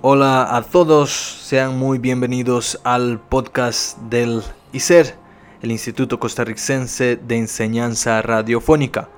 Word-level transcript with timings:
Hola 0.00 0.56
a 0.56 0.62
todos, 0.62 1.10
sean 1.10 1.76
muy 1.76 1.98
bienvenidos 1.98 2.78
al 2.84 3.18
podcast 3.18 3.98
del 4.02 4.44
ICER, 4.72 5.16
el 5.60 5.72
Instituto 5.72 6.20
Costarricense 6.20 7.16
de 7.16 7.36
Enseñanza 7.36 8.22
Radiofónica. 8.22 9.08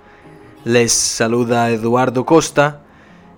Les 0.64 0.90
saluda 0.90 1.68
Eduardo 1.68 2.24
Costa 2.24 2.80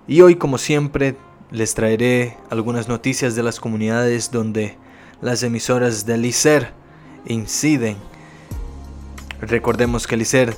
y 0.06 0.20
hoy 0.20 0.36
como 0.36 0.56
siempre 0.56 1.16
les 1.50 1.74
traeré 1.74 2.36
algunas 2.48 2.86
noticias 2.86 3.34
de 3.34 3.42
las 3.42 3.58
comunidades 3.58 4.30
donde 4.30 4.78
las 5.20 5.42
emisoras 5.42 6.06
del 6.06 6.24
ICER 6.24 6.70
inciden. 7.26 7.96
Recordemos 9.40 10.06
que 10.06 10.14
el 10.14 10.22
ICER 10.22 10.56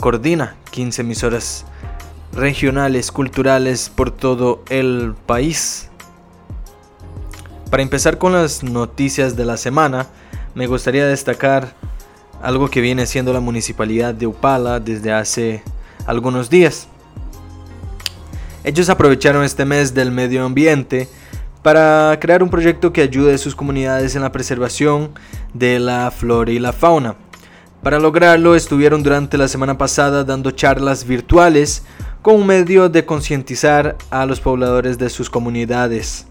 coordina 0.00 0.56
15 0.70 1.02
emisoras 1.02 1.66
regionales 2.32 3.12
culturales 3.12 3.90
por 3.90 4.10
todo 4.10 4.64
el 4.70 5.14
país 5.26 5.90
para 7.74 7.82
empezar 7.82 8.18
con 8.18 8.34
las 8.34 8.62
noticias 8.62 9.34
de 9.34 9.44
la 9.44 9.56
semana, 9.56 10.06
me 10.54 10.68
gustaría 10.68 11.08
destacar 11.08 11.74
algo 12.40 12.70
que 12.70 12.80
viene 12.80 13.04
siendo 13.04 13.32
la 13.32 13.40
municipalidad 13.40 14.14
de 14.14 14.28
Upala 14.28 14.78
desde 14.78 15.12
hace 15.12 15.60
algunos 16.06 16.48
días. 16.48 16.86
Ellos 18.62 18.88
aprovecharon 18.90 19.42
este 19.42 19.64
mes 19.64 19.92
del 19.92 20.12
medio 20.12 20.44
ambiente 20.44 21.08
para 21.64 22.16
crear 22.20 22.44
un 22.44 22.48
proyecto 22.48 22.92
que 22.92 23.02
ayude 23.02 23.34
a 23.34 23.38
sus 23.38 23.56
comunidades 23.56 24.14
en 24.14 24.22
la 24.22 24.30
preservación 24.30 25.10
de 25.52 25.80
la 25.80 26.12
flora 26.12 26.52
y 26.52 26.60
la 26.60 26.72
fauna. 26.72 27.16
Para 27.82 27.98
lograrlo 27.98 28.54
estuvieron 28.54 29.02
durante 29.02 29.36
la 29.36 29.48
semana 29.48 29.76
pasada 29.76 30.22
dando 30.22 30.52
charlas 30.52 31.08
virtuales 31.08 31.82
con 32.22 32.36
un 32.36 32.46
medio 32.46 32.88
de 32.88 33.04
concientizar 33.04 33.96
a 34.10 34.26
los 34.26 34.38
pobladores 34.38 34.96
de 34.96 35.10
sus 35.10 35.28
comunidades. 35.28 36.28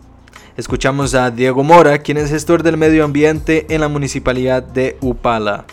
Escuchamos 0.55 1.15
a 1.15 1.31
Diego 1.31 1.63
Mora, 1.63 1.97
quien 1.97 2.17
es 2.17 2.29
gestor 2.29 2.61
del 2.61 2.77
medio 2.77 3.03
ambiente 3.03 3.65
en 3.73 3.81
la 3.81 3.87
municipalidad 3.87 4.61
de 4.61 4.97
Upala. 5.01 5.65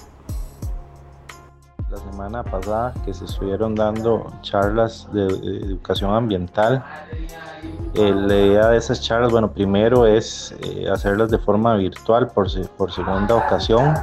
La 1.90 1.98
semana 1.98 2.42
pasada 2.42 2.94
que 3.04 3.12
se 3.12 3.26
estuvieron 3.26 3.74
dando 3.74 4.32
charlas 4.40 5.06
de, 5.12 5.26
educación 5.26 6.14
ambiental, 6.14 6.82
eh, 7.92 8.10
la 8.10 8.34
idea 8.34 8.68
de 8.68 8.78
esas 8.78 9.02
charlas, 9.02 9.30
bueno, 9.30 9.52
primero 9.52 10.06
es 10.06 10.54
eh, 10.62 10.88
hacerlas 10.90 11.30
de 11.30 11.36
forma 11.36 11.76
virtual 11.76 12.28
por, 12.28 12.48
por 12.78 12.90
segunda 12.90 13.34
ocasión. 13.34 13.94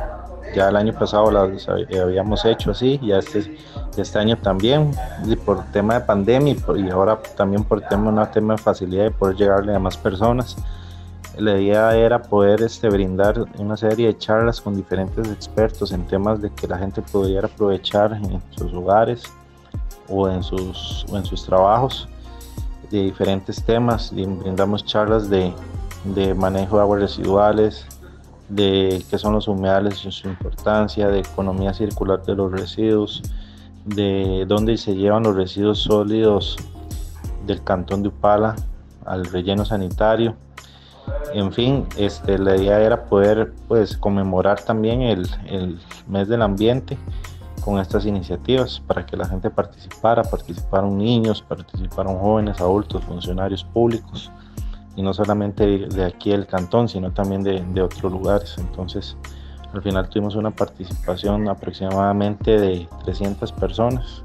Ya 0.57 0.69
el 0.69 0.75
año 0.75 0.91
pasado 0.91 1.29
las 1.29 1.69
habíamos 1.69 2.43
hecho 2.43 2.71
así, 2.71 2.99
ya 3.03 3.19
este, 3.19 3.55
este 3.95 4.17
año 4.17 4.39
también, 4.39 4.89
y 5.23 5.35
por 5.35 5.63
tema 5.65 5.93
de 5.93 5.99
pandemia 5.99 6.55
y, 6.75 6.89
ahora 6.89 7.21
también 7.35 7.63
por 7.63 7.79
tema, 7.81 8.09
una 8.09 8.31
tema 8.31 8.55
de 8.55 8.63
facilidad 8.63 9.03
de 9.03 9.11
poder 9.11 9.35
llegarle 9.35 9.75
a 9.75 9.77
más 9.77 9.95
personas. 9.97 10.57
La 11.37 11.59
idea 11.59 11.95
era 11.95 12.23
poder 12.23 12.63
este, 12.63 12.89
brindar 12.89 13.45
una 13.59 13.77
serie 13.77 14.07
de 14.07 14.17
charlas 14.17 14.59
con 14.59 14.75
diferentes 14.75 15.29
expertos 15.31 15.91
en 15.91 16.07
temas 16.07 16.41
de 16.41 16.49
que 16.49 16.65
la 16.65 16.79
gente 16.79 17.03
pudiera 17.03 17.45
aprovechar 17.45 18.13
en 18.13 18.41
sus 18.49 18.73
hogares 18.73 19.25
o 20.09 20.27
en 20.27 20.41
sus, 20.41 21.05
en 21.13 21.23
sus 21.23 21.45
trabajos 21.45 22.09
de 22.89 23.03
diferentes 23.03 23.63
temas. 23.63 24.11
Y 24.11 24.25
brindamos 24.25 24.83
charlas 24.83 25.29
de, 25.29 25.53
de 26.15 26.33
manejo 26.33 26.77
de 26.77 26.81
aguas 26.81 27.01
residuales, 27.01 27.85
de 28.49 29.03
qué 29.09 29.17
son 29.17 29.33
los 29.33 29.47
humedales 29.47 30.05
y 30.05 30.11
su 30.11 30.27
importancia, 30.27 31.07
de 31.09 31.19
economía 31.19 31.73
circular 31.73 32.23
de 32.23 32.35
los 32.35 32.51
residuos, 32.51 33.21
de 33.85 34.45
dónde 34.47 34.77
se 34.77 34.95
llevan 34.95 35.23
los 35.23 35.35
residuos 35.35 35.79
sólidos 35.79 36.57
del 37.45 37.63
cantón 37.63 38.03
de 38.03 38.09
Upala 38.09 38.55
al 39.05 39.25
relleno 39.25 39.65
sanitario. 39.65 40.35
En 41.33 41.53
fin, 41.53 41.85
este, 41.97 42.37
la 42.37 42.57
idea 42.57 42.81
era 42.81 43.05
poder 43.05 43.53
pues, 43.67 43.95
conmemorar 43.95 44.61
también 44.61 45.01
el, 45.01 45.27
mes 46.07 46.27
del 46.27 46.41
ambiente 46.41 46.97
con 47.63 47.79
estas 47.79 48.05
iniciativas 48.05 48.81
para 48.85 49.05
que 49.05 49.17
la 49.17 49.25
gente 49.25 49.49
participara, 49.49 50.23
participaron 50.23 50.97
niños, 50.97 51.41
participaron 51.41 52.17
jóvenes, 52.17 52.59
adultos, 52.59 53.03
funcionarios 53.03 53.63
públicos 53.63 54.31
y 54.97 55.01
no 55.01 55.13
solamente 55.13 55.87
de 55.87 56.03
aquí 56.03 56.31
del 56.31 56.45
cantón, 56.45 56.89
sino 56.89 57.13
también 57.13 57.43
de, 57.43 57.81
otros 57.81 58.11
lugares. 58.11 58.55
Entonces, 58.57 59.15
al 59.73 59.81
final 59.81 60.09
tuvimos 60.09 60.35
una 60.35 60.51
participación 60.51 61.47
aproximadamente 61.47 62.59
de 62.59 62.89
300 63.05 63.53
personas 63.53 64.23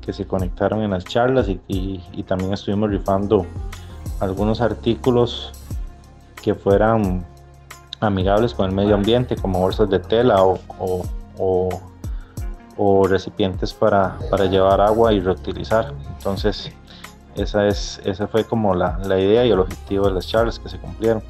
que 0.00 0.12
se 0.12 0.24
conectaron 0.24 0.82
en 0.82 0.90
las 0.92 1.04
charlas 1.04 1.48
y, 1.48 1.60
y 1.66 2.22
también 2.22 2.52
estuvimos 2.52 2.90
rifando 2.90 3.44
algunos 4.20 4.60
artículos 4.60 5.50
que 6.40 6.54
fueran 6.54 7.24
amigables 8.00 8.52
con 8.54 8.68
el 8.68 8.74
medio 8.74 8.94
ambiente, 8.94 9.36
como 9.36 9.60
bolsas 9.60 9.88
de 9.88 9.98
tela 9.98 10.42
o, 10.42 10.58
o, 11.38 13.06
recipientes 13.06 13.72
para, 13.72 14.18
llevar 14.50 14.80
agua 14.80 15.12
y 15.12 15.20
reutilizar. 15.20 15.92
Entonces, 16.16 16.72
esa, 17.36 17.66
es, 17.66 18.00
esa 18.04 18.26
fue 18.28 18.44
como 18.44 18.74
la, 18.74 18.98
la 19.04 19.18
idea 19.18 19.44
y 19.44 19.50
el 19.50 19.60
objetivo 19.60 20.06
de 20.06 20.14
las 20.14 20.26
charlas 20.26 20.58
que 20.58 20.68
se 20.68 20.78
cumplieron. 20.78 21.22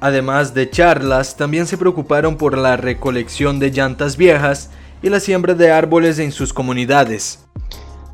Además 0.00 0.52
de 0.54 0.68
charlas, 0.68 1.36
también 1.36 1.66
se 1.66 1.78
preocuparon 1.78 2.36
por 2.36 2.58
la 2.58 2.76
recolección 2.76 3.58
de 3.58 3.70
llantas 3.70 4.16
viejas 4.16 4.70
y 5.02 5.08
la 5.08 5.20
siembra 5.20 5.54
de 5.54 5.70
árboles 5.72 6.18
en 6.18 6.32
sus 6.32 6.52
comunidades. 6.52 7.46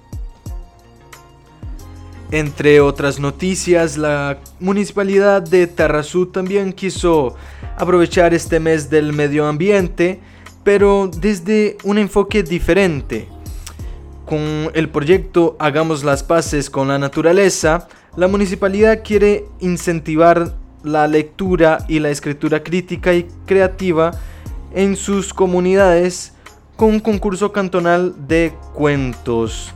Entre 2.33 2.81
otras 2.81 3.21
noticias, 3.21 3.97
la 3.97 4.41
municipalidad 4.59 5.43
de 5.43 5.69
Tarrazú 5.69 6.27
también 6.27 6.73
quiso 6.73 7.37
aprovechar 7.77 8.35
este 8.35 8.59
mes 8.59 8.91
del 8.91 9.13
medio 9.13 9.47
ambiente, 9.47 10.19
pero 10.65 11.09
desde 11.09 11.77
un 11.85 11.99
enfoque 11.99 12.43
diferente. 12.43 13.29
Con 14.27 14.73
el 14.75 14.89
proyecto 14.89 15.55
Hagamos 15.61 16.03
las 16.03 16.25
Paces 16.25 16.69
con 16.69 16.89
la 16.89 16.99
Naturaleza, 16.99 17.87
la 18.17 18.27
municipalidad 18.27 19.03
quiere 19.05 19.45
incentivar 19.61 20.53
la 20.83 21.07
lectura 21.07 21.85
y 21.87 22.01
la 22.01 22.11
escritura 22.11 22.65
crítica 22.65 23.15
y 23.15 23.29
creativa 23.47 24.11
en 24.75 24.97
sus 24.97 25.33
comunidades 25.33 26.33
con 26.75 26.89
un 26.89 27.01
concurso 27.01 27.53
cantonal 27.53 28.15
de 28.27 28.53
cuentos. 28.75 29.73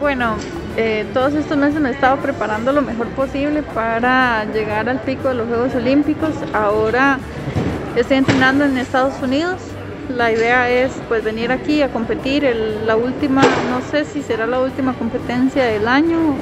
Bueno, 0.00 0.36
eh, 0.76 1.06
todos 1.14 1.32
estos 1.34 1.56
meses 1.56 1.80
me 1.80 1.88
he 1.88 1.92
estado 1.92 2.18
preparando 2.18 2.70
lo 2.70 2.82
mejor 2.82 3.06
posible 3.08 3.62
para 3.62 4.44
llegar 4.44 4.88
al 4.88 5.00
pico 5.00 5.28
de 5.28 5.34
los 5.34 5.48
Juegos 5.48 5.74
Olímpicos. 5.74 6.30
Ahora 6.52 7.18
estoy 7.96 8.18
entrenando 8.18 8.64
en 8.64 8.76
Estados 8.76 9.14
Unidos. 9.22 9.56
La 10.14 10.30
idea 10.30 10.70
es 10.70 10.92
pues 11.08 11.24
venir 11.24 11.50
aquí 11.52 11.82
a 11.82 11.88
competir. 11.88 12.44
la 12.86 12.96
última, 12.96 13.42
no 13.42 13.80
sé 13.90 14.04
si 14.04 14.22
será 14.22 14.46
la 14.46 14.60
última 14.60 14.94
competencia 14.94 15.64
del 15.64 15.88
año 15.88 16.34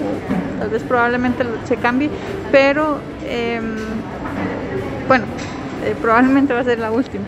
tal 0.64 0.70
vez 0.70 0.82
probablemente 0.82 1.44
se 1.66 1.76
cambie, 1.76 2.08
pero 2.50 2.98
em, 3.26 3.76
bueno, 5.06 5.24
eh, 5.84 5.94
probablemente 6.00 6.54
va 6.54 6.60
a 6.60 6.64
ser 6.64 6.78
la 6.78 6.90
última 6.90 7.24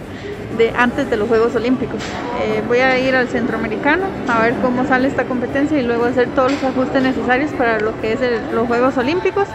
de 0.56 0.70
antes 0.70 1.10
de 1.10 1.18
los 1.18 1.28
Juegos 1.28 1.54
Olímpicos. 1.54 2.00
Eh, 2.40 2.62
voy 2.66 2.78
a 2.78 2.98
ir 2.98 3.14
al 3.14 3.28
centroamericano 3.28 4.06
a 4.26 4.40
ver 4.40 4.54
cómo 4.62 4.86
sale 4.86 5.08
esta 5.08 5.24
competencia 5.24 5.78
y 5.78 5.82
luego 5.82 6.06
hacer 6.06 6.28
todos 6.28 6.52
los 6.52 6.62
ajustes 6.62 7.02
necesarios 7.02 7.50
para 7.52 7.78
lo 7.78 8.00
que 8.00 8.14
es 8.14 8.20
los 8.54 8.66
Juegos 8.66 8.96
Olímpicos. 8.96 9.48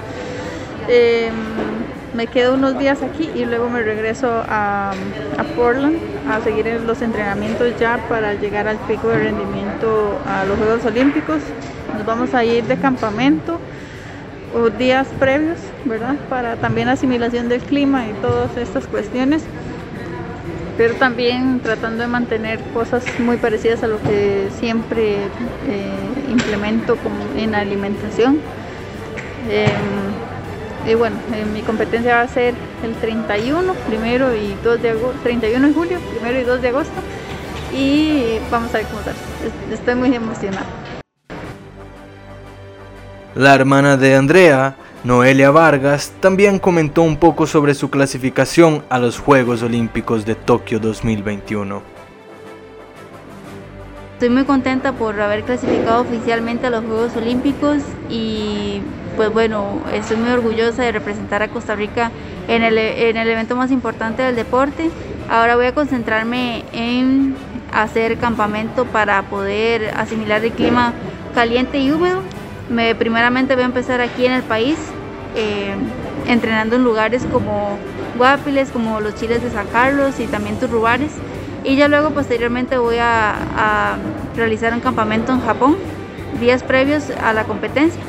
Me 2.15 2.27
quedo 2.27 2.55
unos 2.55 2.77
días 2.77 3.01
aquí 3.01 3.29
y 3.35 3.45
luego 3.45 3.69
me 3.69 3.81
regreso 3.83 4.27
a, 4.47 4.91
a, 4.91 5.43
Portland 5.55 5.97
a 6.29 6.41
seguir 6.41 6.65
los 6.85 7.01
entrenamientos 7.01 7.79
ya 7.79 7.97
para 8.09 8.33
llegar 8.33 8.67
al 8.67 8.77
pico 8.79 9.07
de 9.07 9.19
rendimiento 9.19 10.19
a 10.27 10.43
los 10.45 10.57
Juegos 10.57 10.85
Olímpicos. 10.85 11.39
Nos 11.95 12.05
vamos 12.05 12.33
a 12.33 12.43
ir 12.43 12.65
de 12.65 12.75
campamento 12.77 13.59
o 14.53 14.69
días 14.69 15.07
previos, 15.19 15.57
¿verdad? 15.85 16.15
Para 16.29 16.57
también 16.57 16.89
asimilación 16.89 17.47
del 17.47 17.61
clima 17.61 18.05
y 18.05 18.13
todas 18.21 18.57
estas 18.57 18.85
cuestiones 18.87 19.43
pero 20.81 20.95
también 20.95 21.59
tratando 21.59 22.01
de 22.01 22.07
mantener 22.07 22.59
cosas 22.73 23.03
muy 23.19 23.37
parecidas 23.37 23.83
a 23.83 23.87
lo 23.87 24.01
que 24.01 24.47
siempre 24.59 25.17
eh, 25.67 26.29
implemento 26.31 26.97
en 27.37 27.53
alimentación. 27.53 28.39
Em, 29.47 30.30
y 30.87 30.95
bueno, 30.95 31.17
mi 31.53 31.61
competencia 31.61 32.15
va 32.15 32.21
a 32.21 32.27
ser 32.27 32.53
el 32.83 32.95
31, 32.95 33.73
primero 33.87 34.35
y 34.35 34.55
2 34.63 34.81
de 34.81 34.89
agosto, 34.89 35.19
31 35.23 35.67
de 35.67 35.73
julio, 35.73 35.99
primero 35.99 36.39
y 36.39 36.43
2 36.43 36.61
de 36.61 36.67
agosto. 36.69 36.93
Y 37.73 38.39
vamos 38.49 38.73
a 38.73 38.77
ver 38.79 38.87
cómo 38.87 39.01
sale. 39.03 39.17
Estoy 39.71 39.95
muy 39.95 40.13
emocionada. 40.13 40.65
La 43.35 43.55
hermana 43.55 43.95
de 43.95 44.15
Andrea 44.15 44.75
Noelia 45.03 45.51
Vargas 45.51 46.13
también 46.19 46.59
comentó 46.59 47.01
un 47.01 47.17
poco 47.17 47.47
sobre 47.47 47.73
su 47.73 47.89
clasificación 47.89 48.83
a 48.89 48.99
los 48.99 49.19
Juegos 49.19 49.63
Olímpicos 49.63 50.25
de 50.25 50.35
Tokio 50.35 50.79
2021. 50.79 51.81
Estoy 54.13 54.29
muy 54.29 54.43
contenta 54.43 54.93
por 54.93 55.19
haber 55.19 55.43
clasificado 55.43 56.01
oficialmente 56.01 56.67
a 56.67 56.69
los 56.69 56.85
Juegos 56.85 57.15
Olímpicos 57.15 57.77
y 58.09 58.81
pues 59.15 59.31
bueno, 59.31 59.81
estoy 59.93 60.17
muy 60.17 60.29
orgullosa 60.29 60.83
de 60.83 60.91
representar 60.91 61.41
a 61.41 61.47
Costa 61.47 61.75
Rica 61.75 62.11
en 62.47 62.63
el, 62.63 62.77
en 62.77 63.17
el 63.17 63.29
evento 63.29 63.55
más 63.55 63.71
importante 63.71 64.23
del 64.23 64.35
deporte. 64.35 64.89
Ahora 65.29 65.55
voy 65.55 65.65
a 65.67 65.73
concentrarme 65.73 66.65
en 66.73 67.35
hacer 67.71 68.17
campamento 68.17 68.85
para 68.85 69.21
poder 69.23 69.93
asimilar 69.95 70.43
el 70.43 70.51
clima 70.51 70.93
caliente 71.33 71.79
y 71.79 71.91
húmedo 71.91 72.21
me, 72.71 72.95
primeramente 72.95 73.53
voy 73.53 73.63
a 73.63 73.67
empezar 73.67 74.01
aquí 74.01 74.25
en 74.25 74.31
el 74.31 74.43
país, 74.43 74.77
eh, 75.35 75.75
entrenando 76.27 76.77
en 76.77 76.83
lugares 76.83 77.25
como 77.31 77.77
Guapiles, 78.17 78.69
como 78.69 79.01
los 79.01 79.15
chiles 79.15 79.43
de 79.43 79.51
San 79.51 79.67
Carlos 79.67 80.19
y 80.19 80.27
también 80.27 80.57
Turrubares. 80.57 81.11
Y 81.63 81.75
ya 81.75 81.87
luego 81.87 82.11
posteriormente 82.11 82.77
voy 82.77 82.97
a, 82.99 83.97
realizar 84.35 84.73
un 84.73 84.79
campamento 84.79 85.33
en 85.33 85.41
Japón, 85.41 85.75
días 86.39 86.63
previos 86.63 87.09
a 87.21 87.33
la 87.33 87.43
competencia, 87.43 88.01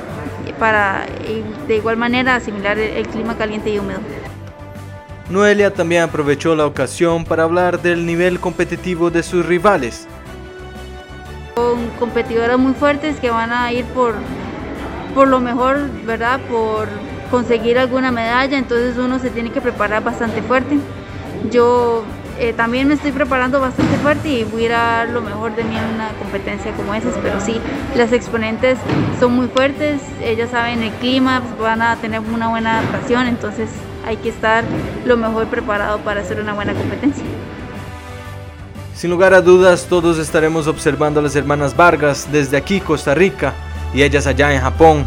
para 0.63 1.07
de 1.67 1.77
igual 1.77 1.97
manera 1.97 2.37
asimilar 2.37 2.79
el 2.79 3.05
clima 3.09 3.37
caliente 3.37 3.71
y 3.71 3.81
húmedo. 3.81 3.99
Noelia 5.29 5.75
también 5.75 6.03
aprovechó 6.03 6.55
la 6.55 6.67
ocasión 6.67 7.25
para 7.25 7.43
hablar 7.43 7.83
del 7.83 8.07
nivel 8.07 8.39
competitivo 8.39 9.11
de 9.11 9.25
sus 9.25 9.45
rivales. 9.45 10.07
Son 11.57 11.89
competidoras 11.99 12.61
muy 12.61 12.75
fuertes 12.75 13.19
que 13.19 13.29
van 13.29 13.51
a 13.51 13.73
ir 13.73 13.85
por 13.87 14.15
por 15.17 15.27
lo 15.27 15.41
mejor, 15.41 15.91
¿verdad? 16.07 16.39
Por 16.49 16.87
conseguir 17.29 17.77
alguna 17.77 18.13
medalla, 18.13 18.57
entonces 18.57 18.97
uno 18.99 19.19
se 19.19 19.31
tiene 19.31 19.51
que 19.51 19.61
preparar 19.61 20.05
bastante 20.05 20.43
fuerte. 20.43 20.79
Yo 21.51 22.05
eh, 22.43 22.53
también 22.53 22.89
me 22.89 22.95
estoy 22.95 23.13
preparando 23.13 23.61
bastante 23.61 23.97
fuerte 23.99 24.29
y 24.29 24.43
voy 24.43 24.67
a 24.67 24.71
dar 24.71 25.09
lo 25.11 25.23
mejor 25.23 25.55
de 25.55 25.63
mí 25.63 25.77
en 25.77 25.95
una 25.95 26.09
competencia 26.19 26.73
como 26.73 26.93
esa, 26.93 27.09
pero 27.23 27.41
sí, 27.41 27.61
las 27.95 28.13
exponentes 28.13 28.79
son 29.21 29.37
muy 29.37 29.47
fuertes, 29.47 30.01
ellas 30.21 30.51
saben 30.51 30.83
el 30.83 30.91
clima, 30.95 31.41
pues, 31.41 31.61
van 31.61 31.81
a 31.83 31.95
tener 31.97 32.19
una 32.19 32.49
buena 32.49 32.81
adaptación, 32.81 33.29
entonces 33.29 33.71
hay 34.05 34.17
que 34.17 34.31
estar 34.31 34.65
lo 35.05 35.17
mejor 35.17 35.47
preparado 35.47 35.99
para 36.01 36.23
hacer 36.23 36.41
una 36.41 36.53
buena 36.53 36.75
competencia. 36.75 37.23
Sin 38.97 39.11
lugar 39.11 39.35
a 39.35 39.41
dudas, 39.41 39.87
todos 39.89 40.19
estaremos 40.19 40.67
observando 40.67 41.21
a 41.21 41.23
las 41.23 41.37
hermanas 41.37 41.77
Vargas 41.77 42.27
desde 42.33 42.57
aquí, 42.57 42.81
Costa 42.81 43.15
Rica 43.15 43.53
y 43.95 44.03
ellas 44.03 44.27
allá 44.27 44.53
en 44.53 44.61
Japón, 44.61 45.05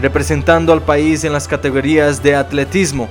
representando 0.00 0.72
al 0.72 0.82
país 0.82 1.22
en 1.22 1.32
las 1.32 1.46
categorías 1.46 2.24
de 2.24 2.34
atletismo. 2.34 3.08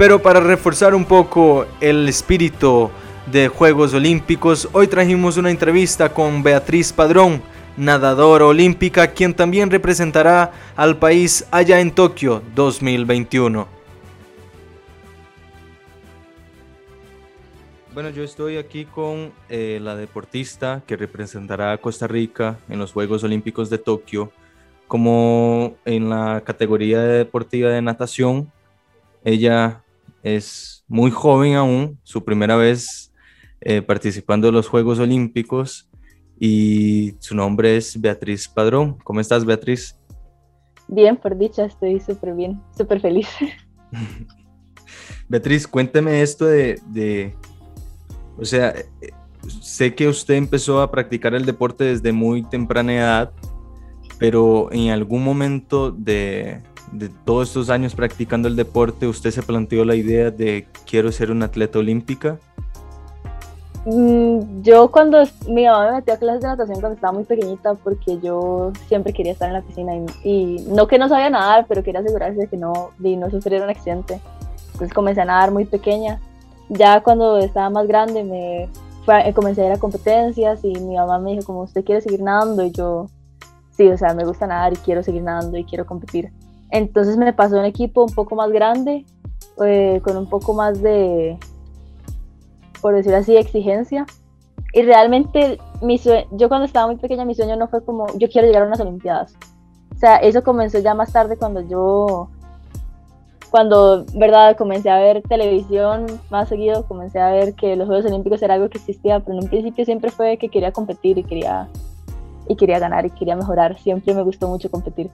Pero 0.00 0.22
para 0.22 0.40
reforzar 0.40 0.94
un 0.94 1.04
poco 1.04 1.66
el 1.78 2.08
espíritu 2.08 2.90
de 3.30 3.48
Juegos 3.48 3.92
Olímpicos, 3.92 4.66
hoy 4.72 4.86
trajimos 4.86 5.36
una 5.36 5.50
entrevista 5.50 6.14
con 6.14 6.42
Beatriz 6.42 6.90
Padrón, 6.90 7.42
nadadora 7.76 8.46
olímpica, 8.46 9.08
quien 9.08 9.34
también 9.34 9.70
representará 9.70 10.52
al 10.74 10.96
país 10.96 11.46
allá 11.50 11.80
en 11.80 11.90
Tokio 11.90 12.42
2021. 12.54 13.68
Bueno, 17.92 18.08
yo 18.08 18.24
estoy 18.24 18.56
aquí 18.56 18.86
con 18.86 19.34
eh, 19.50 19.80
la 19.82 19.96
deportista 19.96 20.82
que 20.86 20.96
representará 20.96 21.72
a 21.72 21.78
Costa 21.78 22.06
Rica 22.06 22.58
en 22.70 22.78
los 22.78 22.90
Juegos 22.94 23.22
Olímpicos 23.22 23.68
de 23.68 23.76
Tokio, 23.76 24.32
como 24.88 25.76
en 25.84 26.08
la 26.08 26.40
categoría 26.42 27.02
deportiva 27.02 27.68
de 27.68 27.82
natación. 27.82 28.50
Ella 29.22 29.82
es 30.22 30.84
muy 30.88 31.10
joven 31.10 31.54
aún, 31.54 31.98
su 32.02 32.24
primera 32.24 32.56
vez 32.56 33.12
eh, 33.60 33.82
participando 33.82 34.48
en 34.48 34.54
los 34.54 34.68
Juegos 34.68 34.98
Olímpicos 34.98 35.88
y 36.38 37.14
su 37.18 37.34
nombre 37.34 37.76
es 37.76 38.00
Beatriz 38.00 38.48
Padrón. 38.48 38.96
¿Cómo 39.04 39.20
estás, 39.20 39.44
Beatriz? 39.44 39.96
Bien, 40.88 41.16
por 41.16 41.36
dicha, 41.36 41.66
estoy 41.66 42.00
súper 42.00 42.34
bien, 42.34 42.60
súper 42.76 43.00
feliz. 43.00 43.28
Beatriz, 45.28 45.68
cuénteme 45.68 46.22
esto 46.22 46.46
de, 46.46 47.36
o 48.36 48.44
sea, 48.44 48.74
sé 49.60 49.94
que 49.94 50.08
usted 50.08 50.34
empezó 50.34 50.80
a 50.80 50.90
practicar 50.90 51.34
el 51.34 51.44
deporte 51.46 51.84
desde 51.84 52.12
muy 52.12 52.42
temprana 52.42 52.94
edad, 52.94 53.32
pero 54.18 54.72
en 54.72 54.90
algún 54.90 55.22
momento 55.22 55.92
de, 55.92 56.62
todos 57.24 57.48
estos 57.48 57.70
años 57.70 57.94
practicando 57.94 58.48
el 58.48 58.56
deporte, 58.56 59.06
¿usted 59.06 59.30
se 59.30 59.42
planteó 59.42 59.84
la 59.84 59.94
idea 59.94 60.30
de 60.30 60.66
quiero 60.88 61.12
ser 61.12 61.30
una 61.30 61.46
atleta 61.46 61.78
olímpica? 61.78 62.38
Mm, 63.86 64.62
yo 64.62 64.90
cuando 64.90 65.22
mi 65.48 65.64
mamá 65.64 65.86
me 65.86 65.96
metió 65.96 66.14
a 66.14 66.16
clases 66.18 66.42
de 66.42 66.48
natación 66.48 66.80
cuando 66.80 66.96
estaba 66.96 67.12
muy 67.12 67.24
pequeñita 67.24 67.74
porque 67.74 68.18
yo 68.20 68.72
siempre 68.88 69.12
quería 69.12 69.32
estar 69.32 69.48
en 69.48 69.54
la 69.54 69.62
piscina 69.62 69.92
y, 70.22 70.66
no 70.68 70.86
que 70.86 70.98
no 70.98 71.08
sabía 71.08 71.30
nadar, 71.30 71.66
pero 71.68 71.82
quería 71.82 72.00
asegurarse 72.00 72.40
de 72.40 72.46
que 72.46 72.56
no, 72.56 72.90
de 72.98 73.16
no 73.16 73.30
sufriera 73.30 73.64
un 73.64 73.70
accidente. 73.70 74.20
Entonces 74.66 74.92
comencé 74.92 75.22
a 75.22 75.24
nadar 75.24 75.50
muy 75.50 75.64
pequeña 75.64 76.20
ya 76.70 77.02
cuando 77.02 77.38
estaba 77.38 77.68
más 77.68 77.86
grande 77.86 78.22
me 78.24 78.68
comencé 79.34 79.62
a 79.62 79.66
ir 79.66 79.72
a 79.72 79.78
competencias 79.78 80.64
y 80.64 80.72
mi 80.72 80.94
mamá 80.94 81.18
me 81.18 81.32
dijo 81.32 81.44
como 81.44 81.62
usted 81.62 81.84
quiere 81.84 82.00
seguir 82.00 82.22
nadando 82.22 82.64
y 82.64 82.70
yo 82.70 83.06
sí, 83.72 83.88
o 83.88 83.98
sea, 83.98 84.14
me 84.14 84.24
gusta 84.24 84.46
nadar 84.46 84.72
y 84.72 84.76
quiero 84.76 85.02
seguir 85.02 85.22
nadando 85.22 85.58
y 85.58 85.64
quiero 85.64 85.84
competir. 85.84 86.30
Entonces 86.70 87.16
me 87.16 87.32
pasó 87.32 87.58
un 87.58 87.64
equipo 87.64 88.04
un 88.04 88.14
poco 88.14 88.36
más 88.36 88.50
grande, 88.50 89.04
eh, 89.64 90.00
con 90.04 90.16
un 90.16 90.28
poco 90.28 90.54
más 90.54 90.80
de, 90.82 91.38
por 92.80 92.94
decirlo 92.94 93.18
así, 93.18 93.36
exigencia. 93.36 94.06
Y 94.72 94.82
realmente 94.82 95.58
mi 95.82 95.98
yo 95.98 96.48
cuando 96.48 96.64
estaba 96.64 96.86
muy 96.86 96.96
pequeña 96.96 97.24
mi 97.24 97.34
sueño 97.34 97.56
no 97.56 97.66
fue 97.68 97.84
como 97.84 98.06
yo 98.16 98.28
quiero 98.28 98.46
llegar 98.46 98.62
a 98.62 98.66
unas 98.66 98.80
Olimpiadas. 98.80 99.34
O 99.94 99.98
sea, 99.98 100.16
eso 100.16 100.42
comenzó 100.42 100.78
ya 100.78 100.94
más 100.94 101.12
tarde 101.12 101.36
cuando 101.36 101.60
yo, 101.60 102.30
cuando, 103.50 104.06
verdad, 104.14 104.56
comencé 104.56 104.88
a 104.88 104.98
ver 104.98 105.22
televisión 105.22 106.06
más 106.30 106.48
seguido, 106.48 106.86
comencé 106.86 107.18
a 107.18 107.30
ver 107.30 107.54
que 107.54 107.76
los 107.76 107.86
Juegos 107.86 108.06
Olímpicos 108.06 108.42
era 108.42 108.54
algo 108.54 108.70
que 108.70 108.78
existía, 108.78 109.20
pero 109.20 109.36
en 109.36 109.44
un 109.44 109.50
principio 109.50 109.84
siempre 109.84 110.10
fue 110.10 110.38
que 110.38 110.48
quería 110.48 110.72
competir 110.72 111.18
y 111.18 111.24
quería, 111.24 111.68
y 112.48 112.56
quería 112.56 112.78
ganar 112.78 113.04
y 113.04 113.10
quería 113.10 113.36
mejorar. 113.36 113.78
Siempre 113.78 114.14
me 114.14 114.22
gustó 114.22 114.48
mucho 114.48 114.70
competir. 114.70 115.10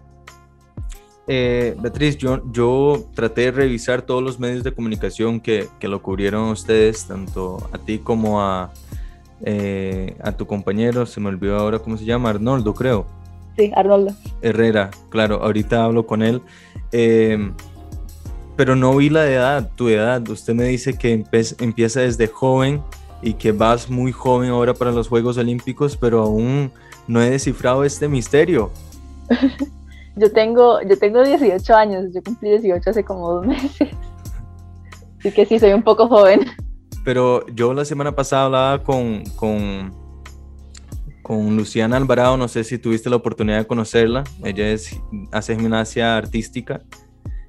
Eh, 1.29 1.75
Beatriz, 1.81 2.17
yo, 2.19 2.41
yo 2.53 3.05
traté 3.15 3.43
de 3.43 3.51
revisar 3.51 4.03
todos 4.03 4.23
los 4.23 4.39
medios 4.39 4.63
de 4.63 4.73
comunicación 4.73 5.41
que, 5.41 5.69
que 5.81 5.89
lo 5.89 6.01
cubrieron 6.01 6.51
ustedes, 6.51 7.07
tanto 7.07 7.69
a 7.73 7.79
ti 7.79 7.99
como 7.99 8.41
a, 8.41 8.73
eh, 9.43 10.17
a 10.23 10.33
tu 10.33 10.47
compañero, 10.47 11.05
se 11.05 11.21
me 11.21 11.29
olvidó 11.29 11.59
ahora 11.59 11.79
cómo 11.81 11.97
se 11.97 12.05
llama, 12.05 12.31
Arnoldo, 12.31 12.75
creo. 12.75 13.07
Sí, 13.57 13.73
Arnoldo. 13.75 14.15
Herrera, 14.41 14.91
claro, 15.09 15.43
ahorita 15.43 15.85
hablo 15.85 16.07
con 16.07 16.23
él. 16.23 16.43
Em, 16.93 17.53
pero 18.55 18.77
no 18.77 18.95
vi 18.97 19.11
la 19.11 19.29
edad, 19.29 19.71
tu 19.75 19.89
edad. 19.89 20.27
Usted 20.29 20.55
me 20.55 20.65
dice 20.65 20.97
que 20.97 21.25
empieza 21.59 22.01
desde 22.01 22.27
joven 22.27 22.83
y 23.21 23.35
que 23.35 23.53
vas 23.53 23.91
muy 23.91 24.13
joven 24.13 24.51
ahora 24.51 24.75
para 24.75 24.93
los 24.93 25.09
Juegos 25.09 25.39
Olímpicos, 25.39 25.97
pero 25.97 26.23
aún 26.23 26.71
no 27.09 27.21
he 27.21 27.31
descifrado 27.31 27.85
este 27.85 28.09
misterio. 28.09 28.71
yo 30.17 30.33
tengo, 30.33 30.81
yo 30.83 30.99
tengo 30.99 31.23
18 31.23 31.75
años, 31.75 32.05
yo 32.13 32.23
cumplí 32.23 32.51
18 32.51 32.91
hace 32.91 33.05
como 33.05 33.31
dos 33.33 33.47
meses. 33.47 33.91
Así 35.19 35.33
que 35.33 35.47
sí, 35.47 35.59
soy 35.59 35.73
un 35.73 35.83
poco 35.83 36.09
joven. 36.09 36.41
Pero 37.05 37.47
yo 37.49 37.73
la 37.73 37.85
semana 37.85 38.15
pasada 38.15 38.47
hablaba 38.47 38.83
con, 38.83 39.25
con, 39.37 39.95
con 41.23 41.57
Luciana 41.57 41.97
Alvarado, 41.97 42.37
no 42.37 42.49
sé 42.49 42.65
si 42.65 42.79
tuviste 42.79 43.11
la 43.11 43.17
oportunidad 43.17 43.59
de 43.59 43.67
conocerla. 43.67 44.25
Ella 44.43 44.71
es, 44.71 44.99
hace 45.33 45.55
gimnasia 45.55 46.17
artística 46.17 46.81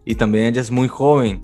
y 0.06 0.16
también 0.16 0.46
ella 0.46 0.62
es 0.62 0.70
muy 0.70 0.88
joven. 0.88 1.42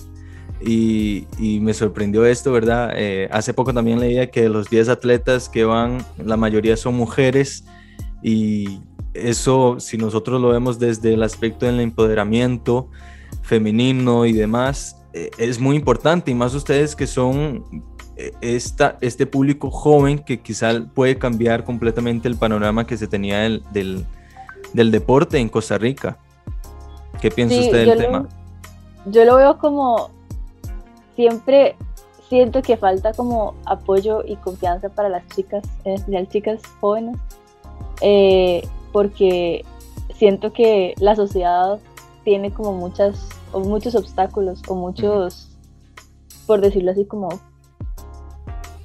Y, 0.66 1.28
y, 1.38 1.60
me 1.60 1.74
sorprendió 1.74 2.26
esto, 2.26 2.54
¿verdad? 2.54 2.94
Eh, 2.96 3.28
hace 3.32 3.54
poco 3.54 3.74
también 3.74 4.00
leía 4.00 4.32
que 4.32 4.48
los 4.48 4.70
10 4.70 4.88
atletas 4.88 5.50
que 5.50 5.66
van, 5.66 6.06
la 6.24 6.38
mayoría 6.38 6.78
son 6.78 6.96
mujeres 6.96 7.66
y 8.22 8.80
eso, 9.14 9.80
si 9.80 9.98
nosotros 9.98 10.42
lo 10.42 10.50
vemos 10.50 10.80
desde 10.80 11.14
el 11.14 11.24
aspecto 11.24 11.66
del 11.66 11.80
empoderamiento 11.80 12.90
femenino 13.42 14.26
y 14.26 14.34
demás, 14.34 15.02
eh, 15.14 15.30
es 15.38 15.60
muy 15.60 15.76
importante 15.76 16.32
y 16.32 16.34
más 16.34 16.54
ustedes 16.54 16.96
que 16.96 17.08
son 17.08 17.66
eh, 18.16 18.32
esta, 18.42 18.98
este 19.02 19.26
público 19.26 19.70
joven 19.70 20.20
que 20.20 20.42
quizá 20.42 20.72
puede 20.94 21.18
cambiar 21.18 21.64
completamente 21.64 22.28
el 22.28 22.36
panorama 22.36 22.86
que 22.86 22.98
se 22.98 23.08
tenía 23.08 23.40
del, 23.40 23.64
del, 24.74 24.92
deporte 24.92 25.38
en 25.38 25.50
Costa 25.50 25.78
Rica. 25.78 26.18
¿Qué 27.22 27.30
piensa 27.32 27.60
usted 27.60 27.86
del 27.86 27.98
tema? 27.98 28.28
yo 29.06 29.26
lo 29.26 29.36
veo 29.36 29.58
como 29.58 30.10
siempre 31.16 31.76
siento 32.30 32.62
que 32.62 32.78
falta 32.78 33.14
como 33.14 33.54
apoyo 33.66 34.24
y 34.26 34.36
confianza 34.38 34.90
para 34.90 35.10
las 35.10 35.28
chicas, 35.28 35.64
en 35.84 35.94
especial 35.94 36.28
chicas 36.30 36.62
jóvenes. 36.80 37.18
Eh, 38.02 38.68
porque 38.94 39.66
siento 40.16 40.54
que 40.54 40.94
la 41.00 41.18
sociedad 41.18 41.80
tiene 42.24 42.52
como 42.54 42.72
muchas, 42.72 43.28
o 43.52 43.60
muchos 43.60 43.96
obstáculos 43.96 44.62
o 44.70 44.76
muchos, 44.76 45.50
por 46.48 46.62
decirlo 46.62 46.92
así, 46.92 47.06
como, 47.06 47.28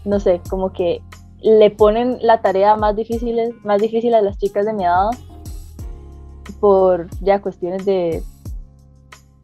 no 0.05 0.19
sé, 0.19 0.41
como 0.51 0.73
que 0.73 1.01
le 1.41 1.71
ponen 1.71 2.19
la 2.21 2.41
tarea 2.41 2.75
más 2.75 2.97
difícil, 2.97 3.55
más 3.63 3.81
difícil 3.81 4.15
a 4.15 4.23
las 4.23 4.39
chicas 4.39 4.67
de 4.67 4.73
mi 4.73 4.85
edad 4.85 5.11
por 6.59 7.09
ya 7.21 7.41
cuestiones 7.41 7.85
de 7.85 8.25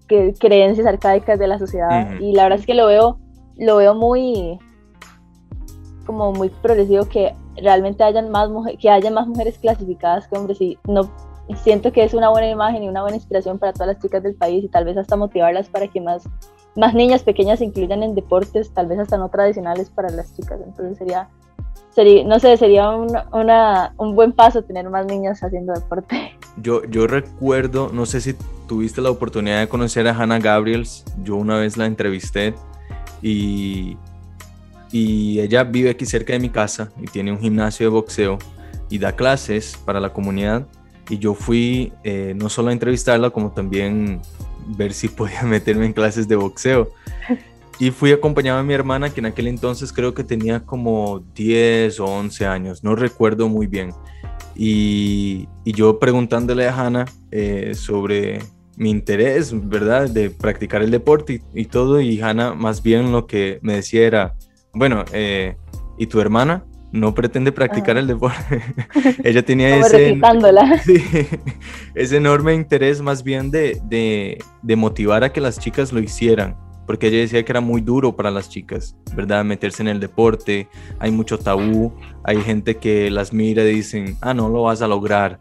que, 0.09 0.35
creencias 0.35 0.87
arcaicas 0.87 1.38
de 1.38 1.47
la 1.47 1.59
sociedad. 1.59 2.18
Y 2.18 2.33
la 2.33 2.44
verdad 2.44 2.59
es 2.59 2.66
que 2.66 2.75
lo 2.75 2.87
veo, 2.87 3.18
lo 3.56 3.76
veo 3.76 3.94
muy 3.94 4.59
como 6.04 6.33
muy 6.33 6.50
progresivo 6.50 7.06
que 7.06 7.35
realmente 7.56 8.02
hayan 8.02 8.30
más 8.30 8.49
que 8.80 8.90
haya 8.90 9.11
más 9.11 9.26
mujeres 9.26 9.58
clasificadas 9.58 10.28
que 10.28 10.37
hombres 10.37 10.61
y 10.61 10.78
no 10.87 11.11
siento 11.62 11.92
que 11.92 12.04
es 12.04 12.14
una 12.14 12.30
buena 12.30 12.49
imagen 12.49 12.82
y 12.82 12.88
una 12.88 13.02
buena 13.02 13.16
inspiración 13.16 13.58
para 13.58 13.73
todas 13.73 13.88
las 13.88 13.99
chicas 13.99 14.23
del 14.23 14.34
país 14.34 14.64
y 14.64 14.68
tal 14.68 14.84
vez 14.84 14.96
hasta 14.96 15.16
motivarlas 15.16 15.68
para 15.68 15.88
que 15.88 16.00
más 16.00 16.25
más 16.76 16.94
niñas 16.94 17.23
pequeñas 17.23 17.61
se 17.61 17.66
incluyan 17.66 18.02
en 18.02 18.14
deportes 18.14 18.73
tal 18.73 18.87
vez 18.87 18.99
hasta 18.99 19.16
no 19.16 19.28
tradicionales 19.28 19.90
para 19.90 20.11
las 20.11 20.34
chicas. 20.34 20.61
Entonces 20.64 20.99
sería 20.99 21.28
sería 21.90 22.25
no 22.25 22.38
sé 22.38 22.56
sería 22.56 22.90
una, 22.90 23.94
un 23.96 24.16
buen 24.16 24.32
paso 24.32 24.62
tener 24.62 24.88
más 24.90 25.06
niñas 25.06 25.42
haciendo 25.42 25.73
deporte. 25.73 26.37
Yo 26.56 26.84
yo 26.84 27.06
recuerdo 27.06 27.90
no 27.92 28.06
sé 28.06 28.20
si 28.20 28.34
tuviste 28.66 29.00
la 29.00 29.11
oportunidad 29.11 29.61
de 29.61 29.68
conocer 29.68 30.08
a 30.08 30.16
Hannah 30.16 30.38
Gabriels. 30.38 31.04
Yo 31.23 31.37
una 31.37 31.58
vez 31.58 31.76
la 31.76 31.87
entrevisté 31.87 32.54
y 33.23 33.96
y 34.94 35.40
ella 35.40 35.64
vive 35.64 35.90
aquí 35.90 36.06
cerca 36.06 36.34
de 36.34 36.38
mi 36.38 36.50
casa 36.50 36.92
y 37.02 37.06
tiene 37.06 37.32
un 37.32 37.40
gimnasio 37.40 37.86
de 37.86 37.90
boxeo 37.90 38.38
y 38.88 38.98
da 38.98 39.10
clases 39.10 39.76
para 39.84 39.98
la 39.98 40.12
comunidad 40.12 40.68
y 41.10 41.18
yo 41.18 41.34
fui 41.34 41.92
eh, 42.04 42.32
no 42.36 42.48
solo 42.48 42.68
a 42.68 42.72
entrevistarla 42.72 43.30
como 43.30 43.50
también 43.50 44.22
ver 44.68 44.92
si 44.92 45.08
podía 45.18 45.42
meterme 45.42 45.86
en 45.86 45.92
clases 45.92 46.28
de 46.28 46.36
boxeo 46.36 46.92
y 47.80 47.90
fui 47.90 48.12
acompañado 48.12 48.58
de 48.58 48.64
mi 48.64 48.72
hermana 48.72 49.10
que 49.10 49.18
en 49.18 49.26
aquel 49.26 49.48
entonces 49.48 49.92
creo 49.92 50.14
que 50.14 50.22
tenía 50.22 50.60
como 50.60 51.24
10 51.34 51.98
o 51.98 52.04
11 52.04 52.46
años, 52.46 52.84
no 52.84 52.94
recuerdo 52.94 53.48
muy 53.48 53.66
bien. 53.66 53.90
Y, 54.54 55.48
y 55.64 55.72
yo 55.72 55.98
preguntándole 55.98 56.68
a 56.68 56.72
Hannah 56.72 57.06
eh, 57.32 57.74
sobre 57.74 58.38
mi 58.76 58.90
interés, 58.90 59.50
¿verdad? 59.68 60.08
De 60.08 60.30
practicar 60.30 60.82
el 60.82 60.92
deporte 60.92 61.42
y, 61.52 61.62
y, 61.62 61.64
todo, 61.64 62.00
y 62.00 62.20
Hannah 62.20 62.54
más 62.54 62.80
bien 62.80 63.10
lo 63.10 63.26
que 63.26 63.58
me 63.62 63.74
decía 63.74 64.06
era, 64.06 64.36
bueno, 64.74 65.04
eh, 65.12 65.56
¿y 65.98 66.06
tu 66.06 66.20
hermana? 66.20 66.64
No 66.92 67.14
pretende 67.14 67.50
practicar 67.52 67.96
ah. 67.96 68.00
el 68.00 68.06
deporte. 68.06 68.62
Ella 69.24 69.44
tenía 69.44 69.76
ese, 69.78 70.20
ese 71.94 72.16
enorme 72.16 72.54
interés 72.54 73.00
más 73.00 73.22
bien 73.22 73.50
de, 73.50 73.80
de, 73.88 74.76
motivar 74.76 75.24
a 75.24 75.32
que 75.32 75.40
las 75.40 75.58
chicas 75.58 75.92
lo 75.92 76.00
hicieran 76.00 76.56
porque 76.86 77.06
ella 77.06 77.20
decía 77.20 77.42
que 77.42 77.50
era 77.50 77.62
muy 77.62 77.80
duro 77.80 78.14
para 78.14 78.30
las 78.30 78.50
chicas, 78.50 78.94
¿verdad? 79.16 79.42
Meterse 79.42 79.82
en 79.82 79.88
el 79.88 80.00
deporte, 80.00 80.68
hay 80.98 81.10
mucho 81.10 81.38
tabú, 81.38 81.94
hay 82.24 82.42
gente 82.42 82.76
que 82.76 83.10
las 83.10 83.32
mira 83.32 83.62
y 83.64 83.76
dicen, 83.76 84.18
ah, 84.20 84.34
no 84.34 84.50
lo 84.50 84.64
vas 84.64 84.82
a 84.82 84.86
lograr, 84.86 85.38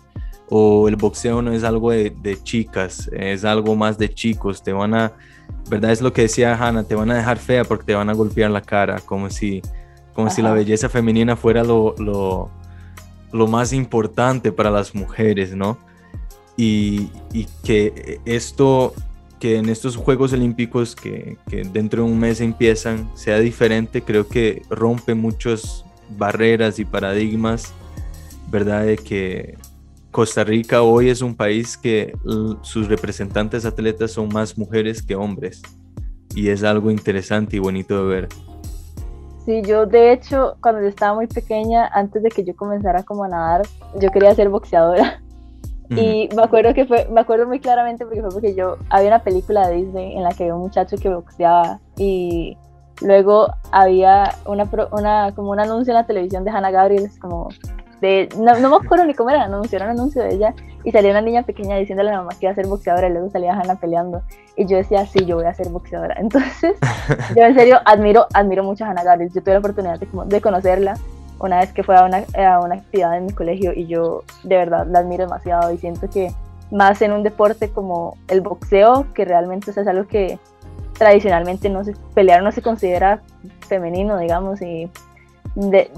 o 0.50 0.88
el 0.88 0.96
boxeo 0.96 1.42
no 1.42 1.52
es 1.52 1.66
algo 1.66 1.92
de, 1.92 2.16
de 2.22 2.42
chicas, 2.42 3.10
es 3.12 3.44
algo 3.44 3.76
más 3.76 3.98
de 3.98 4.08
chicos, 4.08 4.64
te 4.64 4.72
van 4.72 4.94
a, 4.94 5.14
¿verdad? 5.70 5.92
Es 5.92 6.02
lo 6.02 6.14
que 6.14 6.24
decía 6.24 6.56
Hannah, 6.56 6.84
te 6.84 6.96
van 6.96 7.12
a 7.12 7.16
dejar 7.16 7.38
fea 7.38 7.64
porque 7.64 7.86
te 7.86 7.96
van 7.96 8.10
a 8.10 8.14
golpear 8.14 8.52
la 8.52 8.62
cara, 8.62 9.00
como 9.00 9.30
si, 9.30 9.62
como 10.14 10.30
si 10.30 10.42
la 10.42 10.54
belleza 10.54 10.90
femenina 10.90 11.36
fuera 11.36 11.64
lo, 11.64 11.96
lo, 11.98 12.50
lo, 13.32 13.48
más 13.48 13.74
importante 13.74 14.52
para 14.52 14.70
las 14.70 14.94
mujeres, 14.94 15.56
¿no? 15.56 15.78
Y, 16.56 17.10
y, 17.32 17.48
que 17.64 18.20
esto, 18.26 18.94
que 19.40 19.58
en 19.58 19.70
estos 19.70 19.96
Juegos 19.96 20.34
Olímpicos 20.34 20.96
que, 20.96 21.38
que 21.50 21.64
dentro 21.64 22.04
de 22.04 22.12
un 22.12 22.20
mes 22.20 22.42
empiezan, 22.42 23.10
sea 23.16 23.40
diferente, 23.40 24.04
creo 24.04 24.28
que 24.28 24.62
rompe 24.70 25.16
muchas 25.16 25.84
barreras 26.18 26.78
y 26.78 26.86
paradigmas, 26.86 27.74
¿verdad? 28.52 28.86
De 28.86 28.98
que 28.98 29.58
Costa 30.14 30.44
Rica 30.44 30.84
hoy 30.84 31.10
es 31.10 31.24
un 31.24 31.36
país 31.36 31.76
que 31.76 32.16
sus 32.62 32.88
representantes 32.88 33.66
atletas 33.66 34.12
son 34.12 34.30
más 34.30 34.56
mujeres 34.60 35.02
que 35.02 35.16
hombres 35.16 35.64
y 36.36 36.50
es 36.50 36.64
algo 36.64 36.92
interesante 36.92 37.56
y 37.58 37.60
bonito 37.60 37.98
de 37.98 38.14
ver. 38.14 38.28
Sí, 39.44 39.64
yo 39.64 39.88
de 39.88 40.14
hecho 40.14 40.56
cuando 40.62 40.82
yo 40.82 40.88
estaba 40.88 41.16
muy 41.16 41.26
pequeña, 41.26 41.88
antes 41.88 42.22
de 42.22 42.30
que 42.30 42.44
yo 42.44 42.56
comenzara 42.56 43.02
como 43.02 43.24
a 43.24 43.28
nadar, 43.28 43.64
yo 44.00 44.12
quería 44.12 44.34
ser 44.36 44.50
boxeadora. 44.50 45.20
Y 45.90 46.30
me 46.36 46.44
acuerdo 46.44 46.74
que 46.74 46.86
fue, 46.86 47.08
me 47.12 47.22
acuerdo 47.22 47.46
muy 47.46 47.60
claramente 47.60 48.06
porque 48.06 48.22
fue 48.22 48.32
porque 48.32 48.56
yo 48.56 48.78
había 48.90 49.10
una 49.10 49.24
película 49.24 49.68
de 49.68 49.78
Disney 49.78 50.16
en 50.16 50.24
la 50.24 50.30
que 50.30 50.44
había 50.44 50.56
un 50.56 50.62
muchacho 50.62 50.96
que 50.98 51.10
boxeaba 51.10 51.80
y 51.98 52.58
luego 53.02 53.48
había 53.72 54.36
una, 54.46 54.70
una 54.92 55.32
como 55.36 55.52
un 55.52 55.60
anuncio 55.60 55.92
en 55.92 55.96
la 55.96 56.06
televisión 56.06 56.44
de 56.44 56.52
Hannah 56.52 56.72
Gabriel 56.72 57.10
como 57.20 57.50
no, 58.38 58.60
no, 58.60 58.70
me 58.70 58.76
acuerdo 58.76 59.06
ni 59.06 59.14
cómo 59.14 59.30
era 59.30 59.46
el 59.46 59.54
anuncio, 59.54 59.78
era 59.78 59.86
un 59.86 59.92
anuncio 59.92 60.22
de 60.22 60.34
ella 60.34 60.54
y 60.84 60.92
salía 60.92 61.12
una 61.12 61.22
niña 61.22 61.44
pequeña 61.44 61.78
diciéndole 61.78 62.10
a 62.10 62.14
la 62.14 62.20
mamá 62.20 62.32
que 62.32 62.46
iba 62.46 62.52
a 62.52 62.56
ser 62.56 62.68
boxeadora 62.68 63.08
y 63.08 63.12
luego 63.12 63.30
salía 63.30 63.54
Hannah 63.54 63.76
peleando 63.76 64.22
y 64.56 64.66
yo 64.66 64.78
decía, 64.78 65.06
sí, 65.06 65.26
yo 65.26 65.38
voy 65.38 65.46
a 65.46 65.54
ser 65.54 65.70
boxeadora. 65.70 66.16
Entonces, 66.20 66.76
yo 67.36 67.44
en 67.44 67.56
serio 67.56 67.80
admiro, 67.86 68.28
admiro 68.34 68.64
mucho 68.64 68.86
a 68.86 68.90
Hannah 68.90 69.04
Gabriel. 69.04 69.32
Yo 69.34 69.42
tuve 69.42 69.54
la 69.54 69.60
oportunidad 69.60 70.00
de, 70.00 70.08
de 70.26 70.42
conocerla 70.42 70.96
una 71.40 71.60
vez 71.60 71.74
que 71.74 71.84
fue 71.84 71.96
a 71.96 72.06
una, 72.06 72.24
a 72.38 72.60
una 72.60 72.76
actividad 72.76 73.18
en 73.18 73.26
mi 73.26 73.34
colegio 73.34 73.74
y 73.74 73.88
yo 73.88 74.24
de 74.44 74.58
verdad 74.58 74.88
la 74.88 75.00
admiro 75.00 75.26
demasiado 75.26 75.74
y 75.74 75.78
siento 75.78 76.10
que 76.10 76.32
más 76.72 77.02
en 77.02 77.12
un 77.12 77.24
deporte 77.24 77.70
como 77.70 78.18
el 78.28 78.42
boxeo, 78.42 79.06
que 79.14 79.26
realmente 79.26 79.72
es 79.72 79.78
algo 79.78 80.08
que 80.08 80.40
tradicionalmente 80.94 81.70
no 81.70 81.84
se, 81.84 81.94
pelear 82.14 82.44
no 82.44 82.52
se 82.52 82.62
considera 82.62 83.22
femenino, 83.68 84.18
digamos, 84.18 84.62
y 84.62 84.90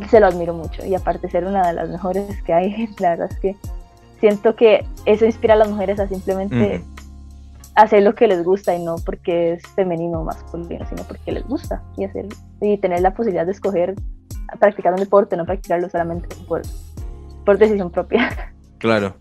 se 0.10 0.20
lo 0.20 0.28
admiro 0.28 0.54
mucho. 0.54 0.86
Y 0.86 0.96
aparte 0.96 1.30
ser 1.30 1.46
una 1.46 1.68
de 1.68 1.74
las 1.74 1.90
mejores 1.90 2.42
que 2.44 2.54
hay, 2.54 2.88
la 3.00 3.12
verdad 3.12 3.30
es 3.32 3.40
que 3.40 3.56
siento 4.20 4.56
que 4.56 4.86
eso 5.06 5.26
inspira 5.26 5.54
a 5.54 5.58
las 5.58 5.70
mujeres 5.70 6.00
a 6.00 6.08
simplemente 6.08 6.84
hacer 7.76 8.04
lo 8.04 8.16
que 8.16 8.28
les 8.28 8.44
gusta 8.44 8.74
y 8.74 8.84
no 8.84 8.96
porque 9.06 9.54
es 9.54 9.64
femenino 9.76 10.22
o 10.22 10.24
masculino, 10.24 10.86
sino 10.88 11.04
porque 11.04 11.32
les 11.32 11.46
gusta 11.46 11.84
y, 11.98 12.06
hacer, 12.06 12.26
y 12.62 12.78
tener 12.78 13.02
la 13.02 13.14
posibilidad 13.14 13.46
de 13.46 13.52
escoger 13.52 13.96
practicar 14.60 14.94
un 14.94 15.00
deporte, 15.00 15.36
no 15.36 15.46
practicarlo 15.46 15.90
solamente 15.90 16.28
por, 16.48 16.62
por 17.46 17.58
decisión 17.58 17.92
propia. 17.92 18.52
Claro. 18.78 19.16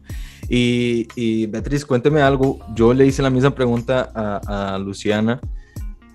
Y, 0.47 1.47
Beatriz, 1.47 1.87
cuénteme 1.87 2.21
algo. 2.21 2.59
Yo 2.75 2.93
le 2.93 3.07
hice 3.07 3.23
la 3.23 3.31
misma 3.31 3.55
pregunta 3.55 4.11
a, 4.15 4.75
a 4.75 4.79
Luciana. 4.79 5.41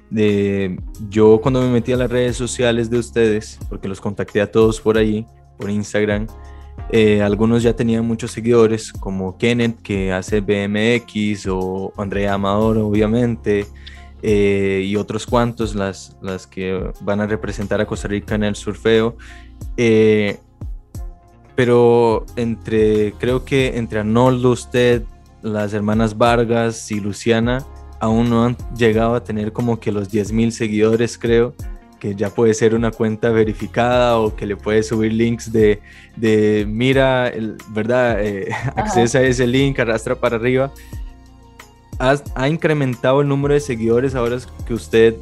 De, 0.10 0.80
yo 1.10 1.40
cuando 1.40 1.62
me 1.62 1.70
metí 1.70 1.92
a 1.92 1.98
las 1.98 2.10
redes 2.10 2.36
sociales 2.36 2.90
de 2.90 2.98
ustedes, 2.98 3.60
porque 3.70 3.88
los 3.88 4.02
contacté 4.02 4.42
a 4.42 4.52
todos 4.52 4.82
por 4.82 4.98
ahí, 4.98 5.26
por 5.58 5.70
Instagram, 5.70 6.28
eh, 6.92 7.22
algunos 7.22 7.62
ya 7.62 7.76
tenían 7.76 8.06
muchos 8.06 8.32
seguidores, 8.32 8.92
como 8.92 9.38
Kenneth, 9.38 9.82
que 9.82 10.12
hace 10.12 10.42
BMX, 10.42 11.48
o 11.48 11.94
Andrea 11.98 12.34
Amador, 12.34 12.78
obviamente, 12.80 13.68
eh, 14.24 14.84
y 14.86 14.96
otros 14.96 15.26
cuantos, 15.28 15.76
las, 15.76 16.18
las 16.22 16.48
que 16.48 16.92
van 17.02 17.22
a 17.22 17.28
representar 17.28 17.80
a 17.80 17.86
Costa 17.86 18.08
Rica 18.08 18.36
en 18.36 18.44
el 18.44 18.56
surfeo. 18.56 19.18
Eh, 19.78 20.38
pero 21.56 22.26
entre, 22.36 23.14
creo 23.14 23.46
que 23.46 23.78
entre 23.78 24.00
Arnoldo, 24.00 24.52
usted, 24.52 25.04
las 25.42 25.74
hermanas 25.74 26.18
Vargas 26.18 26.92
y 26.92 27.00
Luciana, 27.00 27.66
aún 28.00 28.30
no 28.30 28.46
han 28.46 28.58
llegado 28.76 29.16
a 29.16 29.24
tener 29.24 29.52
como 29.52 29.80
que 29.80 29.92
los 29.92 30.12
10.000 30.12 30.52
seguidores, 30.52 31.18
creo 31.18 31.54
que 32.00 32.16
ya 32.16 32.30
puede 32.30 32.54
ser 32.54 32.74
una 32.74 32.92
cuenta 32.92 33.30
verificada 33.30 34.18
o 34.18 34.36
que 34.36 34.46
le 34.46 34.56
puede 34.56 34.82
subir 34.84 35.14
links 35.14 35.52
de, 35.52 35.82
de 36.16 36.66
mira, 36.68 37.28
el, 37.28 37.58
¿verdad? 37.70 38.24
Eh, 38.26 38.50
accesa 38.76 39.20
a 39.20 39.24
ese 39.24 39.46
link, 39.46 39.78
arrastra 39.80 40.16
para 40.16 40.38
arriba. 40.38 40.72
¿Ha, 42.00 42.48
incrementado 42.48 43.20
el 43.20 43.28
número 43.28 43.54
de 43.54 43.60
seguidores 43.60 44.16
ahora 44.16 44.38
que 44.66 44.74
usted 44.74 45.16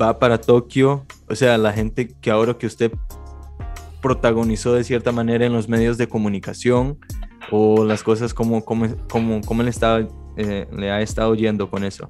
va 0.00 0.18
para 0.18 0.40
Tokio? 0.40 1.04
O 1.28 1.34
sea, 1.34 1.58
la 1.58 1.74
gente 1.74 2.08
que 2.08 2.30
ahora 2.30 2.54
que 2.54 2.66
usted 2.66 2.90
protagonizó 4.00 4.72
de 4.72 4.84
cierta 4.84 5.12
manera 5.12 5.44
en 5.44 5.52
los 5.52 5.68
medios 5.68 5.98
de 5.98 6.08
comunicación 6.08 6.98
o 7.50 7.84
las 7.84 8.02
cosas 8.02 8.32
como, 8.32 8.64
como, 8.64 8.86
como, 9.08 9.42
como 9.42 9.62
le, 9.62 9.68
estaba, 9.68 10.08
eh, 10.36 10.66
le 10.72 10.90
ha 10.90 11.00
estado 11.00 11.34
yendo 11.34 11.70
con 11.70 11.84
eso. 11.84 12.06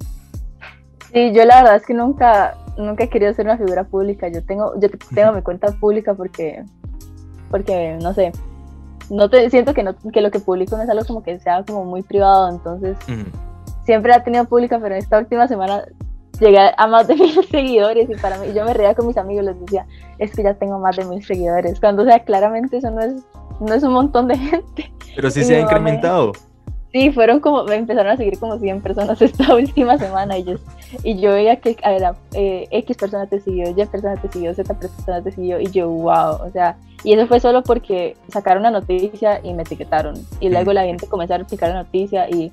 Sí, 1.13 1.31
yo 1.33 1.45
la 1.45 1.61
verdad 1.61 1.75
es 1.77 1.85
que 1.85 1.93
nunca, 1.93 2.57
nunca 2.77 3.05
he 3.05 3.09
querido 3.09 3.33
ser 3.33 3.45
una 3.45 3.57
figura 3.57 3.85
pública. 3.85 4.27
Yo 4.27 4.43
tengo, 4.43 4.73
yo 4.79 4.89
tengo 5.13 5.31
mi 5.33 5.41
cuenta 5.41 5.71
pública 5.73 6.13
porque, 6.13 6.63
porque 7.49 7.97
no 8.01 8.13
sé, 8.13 8.31
no 9.09 9.29
te 9.29 9.49
siento 9.49 9.73
que, 9.73 9.83
no, 9.83 9.95
que 9.95 10.21
lo 10.21 10.31
que 10.31 10.39
publico 10.39 10.75
no 10.77 10.83
es 10.83 10.89
algo 10.89 11.05
como 11.05 11.23
que 11.23 11.39
sea 11.39 11.63
como 11.63 11.85
muy 11.85 12.03
privado, 12.03 12.49
entonces 12.49 12.97
siempre 13.85 14.11
la 14.11 14.17
he 14.17 14.21
tenido 14.21 14.45
pública, 14.45 14.79
pero 14.81 14.95
esta 14.95 15.17
última 15.17 15.47
semana 15.47 15.85
llegué 16.39 16.71
a 16.77 16.87
más 16.87 17.07
de 17.07 17.15
mil 17.15 17.43
seguidores 17.45 18.09
y 18.09 18.15
para 18.15 18.37
mí, 18.37 18.47
yo 18.53 18.65
me 18.65 18.73
reía 18.73 18.93
con 18.95 19.07
mis 19.07 19.17
amigos, 19.17 19.45
les 19.45 19.59
decía, 19.59 19.85
es 20.19 20.31
que 20.35 20.43
ya 20.43 20.53
tengo 20.55 20.79
más 20.79 20.97
de 20.97 21.05
mil 21.05 21.23
seguidores, 21.23 21.79
cuando 21.79 22.03
o 22.03 22.05
sea, 22.05 22.19
claramente 22.19 22.77
eso 22.77 22.91
no 22.91 23.01
es, 23.01 23.13
no 23.59 23.73
es 23.73 23.83
un 23.83 23.93
montón 23.93 24.27
de 24.27 24.37
gente. 24.37 24.91
Pero 25.15 25.31
sí 25.31 25.43
se 25.43 25.55
ha 25.55 25.59
incrementado. 25.61 26.33
Sí, 26.97 27.11
fueron 27.11 27.41
como, 27.41 27.63
me 27.63 27.75
empezaron 27.75 28.11
a 28.11 28.17
seguir 28.17 28.39
como 28.39 28.57
100 28.57 28.81
personas 28.81 29.21
esta 29.21 29.53
última 29.53 29.99
semana 29.99 30.35
y 30.35 30.45
yo, 30.45 30.55
y 31.03 31.19
yo 31.19 31.33
veía 31.33 31.57
que, 31.57 31.77
a 31.83 32.15
eh, 32.33 32.67
X 32.71 32.97
persona 32.97 33.27
te 33.27 33.39
siguió, 33.39 33.69
Y 33.69 33.85
persona 33.85 34.15
te 34.19 34.27
siguió, 34.31 34.51
Z 34.55 34.73
persona 34.73 35.21
te 35.21 35.31
siguió 35.31 35.59
y 35.59 35.67
yo, 35.67 35.89
wow, 35.89 36.41
o 36.41 36.49
sea, 36.51 36.75
y 37.03 37.13
eso 37.13 37.27
fue 37.27 37.39
solo 37.39 37.61
porque 37.61 38.17
sacaron 38.29 38.61
una 38.61 38.71
noticia 38.71 39.39
y 39.43 39.53
me 39.53 39.61
etiquetaron 39.61 40.15
y 40.39 40.49
luego 40.49 40.73
la 40.73 40.85
gente 40.85 41.05
comenzó 41.05 41.35
a 41.35 41.37
replicar 41.37 41.69
la 41.69 41.83
noticia 41.83 42.27
y 42.31 42.51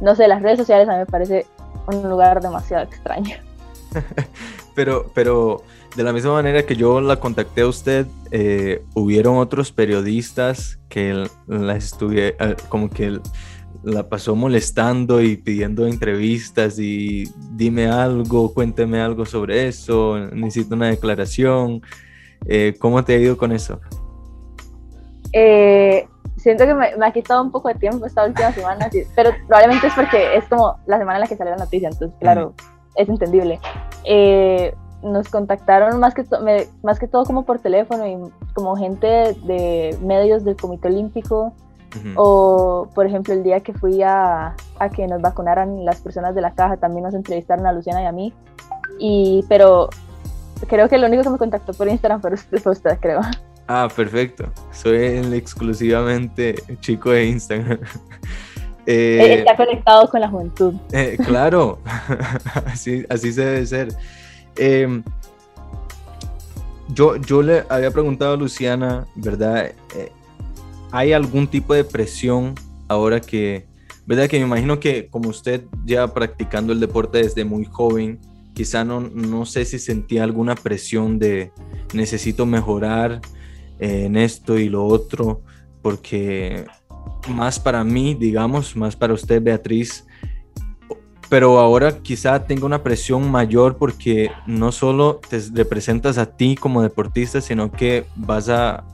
no 0.00 0.14
sé, 0.14 0.28
las 0.28 0.40
redes 0.40 0.58
sociales 0.58 0.88
a 0.88 0.92
mí 0.92 0.98
me 0.98 1.06
parece 1.06 1.46
un 1.88 2.08
lugar 2.08 2.40
demasiado 2.40 2.84
extraño. 2.84 3.38
pero, 4.76 5.10
pero 5.14 5.64
de 5.96 6.04
la 6.04 6.12
misma 6.12 6.34
manera 6.34 6.64
que 6.64 6.76
yo 6.76 7.00
la 7.00 7.16
contacté 7.16 7.62
a 7.62 7.66
usted, 7.66 8.06
eh, 8.30 8.84
hubieron 8.94 9.38
otros 9.38 9.72
periodistas 9.72 10.78
que 10.88 11.26
la 11.48 11.74
estuve, 11.74 12.36
eh, 12.38 12.54
como 12.68 12.88
que 12.88 13.18
la 13.82 14.08
pasó 14.08 14.36
molestando 14.36 15.22
y 15.22 15.36
pidiendo 15.36 15.86
entrevistas 15.86 16.78
y 16.78 17.24
dime 17.52 17.88
algo, 17.88 18.52
cuénteme 18.52 19.00
algo 19.00 19.24
sobre 19.24 19.68
eso, 19.68 20.18
necesito 20.32 20.74
una 20.74 20.88
declaración. 20.88 21.82
Eh, 22.46 22.74
¿Cómo 22.78 23.04
te 23.04 23.14
ha 23.14 23.18
ido 23.18 23.36
con 23.36 23.52
eso? 23.52 23.80
Eh, 25.32 26.06
siento 26.36 26.64
que 26.66 26.74
me, 26.74 26.86
ha 27.04 27.12
quitado 27.12 27.42
un 27.42 27.50
poco 27.50 27.68
de 27.68 27.74
tiempo 27.74 28.06
esta 28.06 28.24
última 28.24 28.52
semana, 28.54 28.90
pero 29.14 29.30
probablemente 29.46 29.86
es 29.86 29.94
porque 29.94 30.36
es 30.36 30.44
como 30.44 30.76
la 30.86 30.98
semana 30.98 31.18
en 31.18 31.20
la 31.22 31.26
que 31.26 31.36
sale 31.36 31.50
la 31.50 31.56
noticia, 31.56 31.88
entonces 31.88 32.16
claro, 32.20 32.54
es 32.96 33.08
entendible. 33.08 33.60
Eh, 34.04 34.74
nos 35.02 35.28
contactaron 35.28 35.98
más 35.98 36.14
que, 36.14 36.24
más 36.82 36.98
que 36.98 37.08
todo 37.08 37.24
como 37.24 37.44
por 37.44 37.58
teléfono 37.60 38.06
y 38.06 38.18
como 38.54 38.76
gente 38.76 39.06
de 39.06 39.96
medios 40.02 40.44
del 40.44 40.56
Comité 40.56 40.88
Olímpico, 40.88 41.54
o, 42.16 42.88
por 42.94 43.06
ejemplo, 43.06 43.34
el 43.34 43.42
día 43.42 43.60
que 43.60 43.72
fui 43.72 44.02
a, 44.02 44.54
a, 44.78 44.88
que 44.90 45.06
nos 45.06 45.20
vacunaran 45.20 45.84
las 45.84 46.00
personas 46.00 46.34
de 46.34 46.40
la 46.40 46.52
caja, 46.52 46.76
también 46.76 47.04
nos 47.04 47.14
entrevistaron 47.14 47.66
a 47.66 47.72
Luciana 47.72 48.02
y 48.02 48.06
a 48.06 48.12
mí. 48.12 48.32
Y, 48.98 49.44
pero 49.48 49.88
creo 50.68 50.88
que 50.88 50.98
lo 50.98 51.06
único 51.06 51.22
que 51.22 51.30
me 51.30 51.38
contactó 51.38 51.72
por 51.72 51.88
Instagram 51.88 52.20
fue 52.20 52.32
usted, 52.72 52.98
creo. 53.00 53.20
Ah, 53.66 53.88
perfecto. 53.94 54.52
Soy 54.72 54.96
el 54.96 55.34
exclusivamente 55.34 56.56
chico 56.80 57.10
de 57.10 57.26
Instagram. 57.26 57.78
Eh, 58.86 59.34
Está 59.40 59.56
conectado 59.56 60.08
con 60.08 60.20
la 60.20 60.28
juventud. 60.28 60.74
Eh, 60.90 61.16
claro, 61.24 61.78
así, 62.66 63.04
así 63.08 63.30
se 63.30 63.44
debe 63.44 63.66
ser. 63.66 63.88
Em, 64.56 65.04
yo, 66.88 67.16
yo 67.16 67.42
le 67.42 67.62
había 67.68 67.90
preguntado 67.92 68.34
a 68.34 68.36
Luciana, 68.36 69.06
¿verdad? 69.14 69.72
¿Hay 70.92 71.12
algún 71.12 71.46
tipo 71.46 71.74
de 71.74 71.84
presión 71.84 72.54
ahora 72.88 73.20
que, 73.20 73.66
verdad 74.06 74.28
que 74.28 74.38
me 74.38 74.46
imagino 74.46 74.80
que 74.80 75.08
como 75.08 75.28
usted 75.28 75.64
ya 75.84 76.12
practicando 76.12 76.72
el 76.72 76.80
deporte 76.80 77.18
desde 77.18 77.44
muy 77.44 77.64
joven, 77.64 78.18
quizá 78.54 78.84
no, 78.84 79.00
no 79.00 79.46
sé 79.46 79.64
si 79.64 79.78
sentía 79.78 80.24
alguna 80.24 80.54
presión 80.54 81.18
de 81.18 81.52
necesito 81.94 82.46
mejorar 82.46 83.20
eh, 83.78 84.04
en 84.06 84.16
esto 84.16 84.58
y 84.58 84.68
lo 84.68 84.84
otro, 84.84 85.42
porque 85.80 86.66
más 87.28 87.60
para 87.60 87.84
mí, 87.84 88.14
digamos, 88.14 88.76
más 88.76 88.96
para 88.96 89.14
usted, 89.14 89.40
Beatriz, 89.42 90.04
pero 91.28 91.60
ahora 91.60 91.96
quizá 92.02 92.44
tenga 92.44 92.66
una 92.66 92.82
presión 92.82 93.30
mayor 93.30 93.78
porque 93.78 94.32
no 94.46 94.72
solo 94.72 95.20
te 95.28 95.40
representas 95.54 96.18
a 96.18 96.26
ti 96.26 96.56
como 96.56 96.82
deportista, 96.82 97.40
sino 97.40 97.70
que 97.70 98.04
vas 98.16 98.48
a 98.48 98.84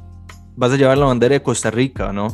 vas 0.57 0.73
a 0.73 0.77
llevar 0.77 0.99
la 0.99 1.07
bandera 1.07 1.35
de 1.35 1.43
Costa 1.43 1.71
Rica, 1.71 2.13
¿no? 2.13 2.29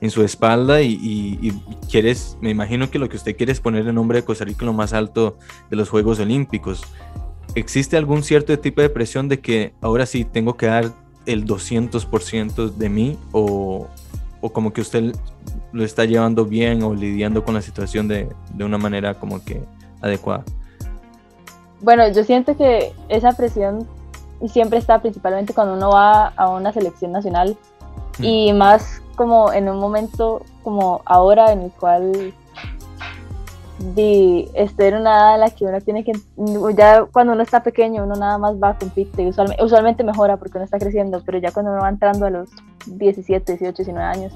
En 0.00 0.10
su 0.10 0.22
espalda 0.22 0.82
y, 0.82 1.52
quieres, 1.90 2.36
me 2.40 2.50
imagino 2.50 2.90
que 2.90 2.98
lo 2.98 3.08
que 3.08 3.16
usted 3.16 3.36
quiere 3.36 3.52
es 3.52 3.60
poner 3.60 3.86
el 3.86 3.94
nombre 3.94 4.18
de 4.18 4.24
Costa 4.24 4.44
Rica 4.44 4.60
en 4.62 4.66
lo 4.66 4.72
más 4.72 4.92
alto 4.92 5.38
de 5.70 5.76
los 5.76 5.88
Juegos 5.88 6.18
Olímpicos. 6.18 6.82
¿Existe 7.54 7.96
algún 7.96 8.22
cierto 8.22 8.58
tipo 8.58 8.82
de 8.82 8.90
presión 8.90 9.28
de 9.28 9.40
que 9.40 9.72
ahora 9.80 10.04
sí 10.04 10.24
tengo 10.24 10.56
que 10.56 10.66
dar 10.66 10.92
el 11.24 11.46
200% 11.46 12.74
de 12.74 12.88
mí 12.88 13.18
o, 13.32 13.88
o, 14.40 14.52
como 14.52 14.72
que 14.72 14.82
usted 14.82 15.14
lo 15.72 15.84
está 15.84 16.04
llevando 16.04 16.44
bien 16.44 16.82
o 16.82 16.94
lidiando 16.94 17.44
con 17.44 17.54
la 17.54 17.62
situación 17.62 18.08
de, 18.08 18.28
de 18.52 18.64
una 18.64 18.78
manera 18.78 19.14
como 19.14 19.42
que 19.42 19.62
adecuada? 20.02 20.44
Bueno, 21.80 22.10
yo 22.12 22.24
siento 22.24 22.56
que 22.56 22.92
esa 23.08 23.32
presión 23.32 23.86
y 24.40 24.48
siempre 24.48 24.78
está 24.78 25.00
principalmente 25.00 25.54
cuando 25.54 25.74
uno 25.74 25.90
va 25.90 26.28
a 26.28 26.48
una 26.50 26.72
selección 26.72 27.12
nacional. 27.12 27.56
Y 28.18 28.52
más 28.52 29.02
como 29.14 29.52
en 29.52 29.68
un 29.68 29.78
momento 29.78 30.42
como 30.62 31.02
ahora 31.04 31.52
en 31.52 31.62
el 31.62 31.70
cual 31.70 32.34
de 33.94 34.50
estar 34.54 34.86
en 34.86 35.00
una 35.00 35.10
edad 35.10 35.34
en 35.34 35.40
la 35.40 35.50
que 35.50 35.64
uno 35.66 35.80
tiene 35.82 36.02
que 36.02 36.12
ya 36.74 37.04
cuando 37.12 37.34
uno 37.34 37.42
está 37.42 37.62
pequeño 37.62 38.04
uno 38.04 38.14
nada 38.14 38.38
más 38.38 38.54
va 38.54 38.70
a 38.70 38.78
competir 38.78 39.28
usualmente, 39.28 39.62
usualmente 39.62 40.02
mejora 40.02 40.38
porque 40.38 40.56
uno 40.56 40.64
está 40.64 40.78
creciendo 40.78 41.22
pero 41.26 41.36
ya 41.38 41.52
cuando 41.52 41.72
uno 41.72 41.82
va 41.82 41.90
entrando 41.90 42.24
a 42.24 42.30
los 42.30 42.48
17, 42.86 43.52
18, 43.52 43.76
19 43.76 44.02
años 44.02 44.32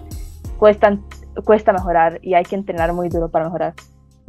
cuesta, 0.60 0.98
cuesta 1.44 1.72
mejorar 1.72 2.20
y 2.22 2.34
hay 2.34 2.44
que 2.44 2.54
entrenar 2.54 2.92
muy 2.92 3.08
duro 3.08 3.28
para 3.30 3.46
mejorar. 3.46 3.74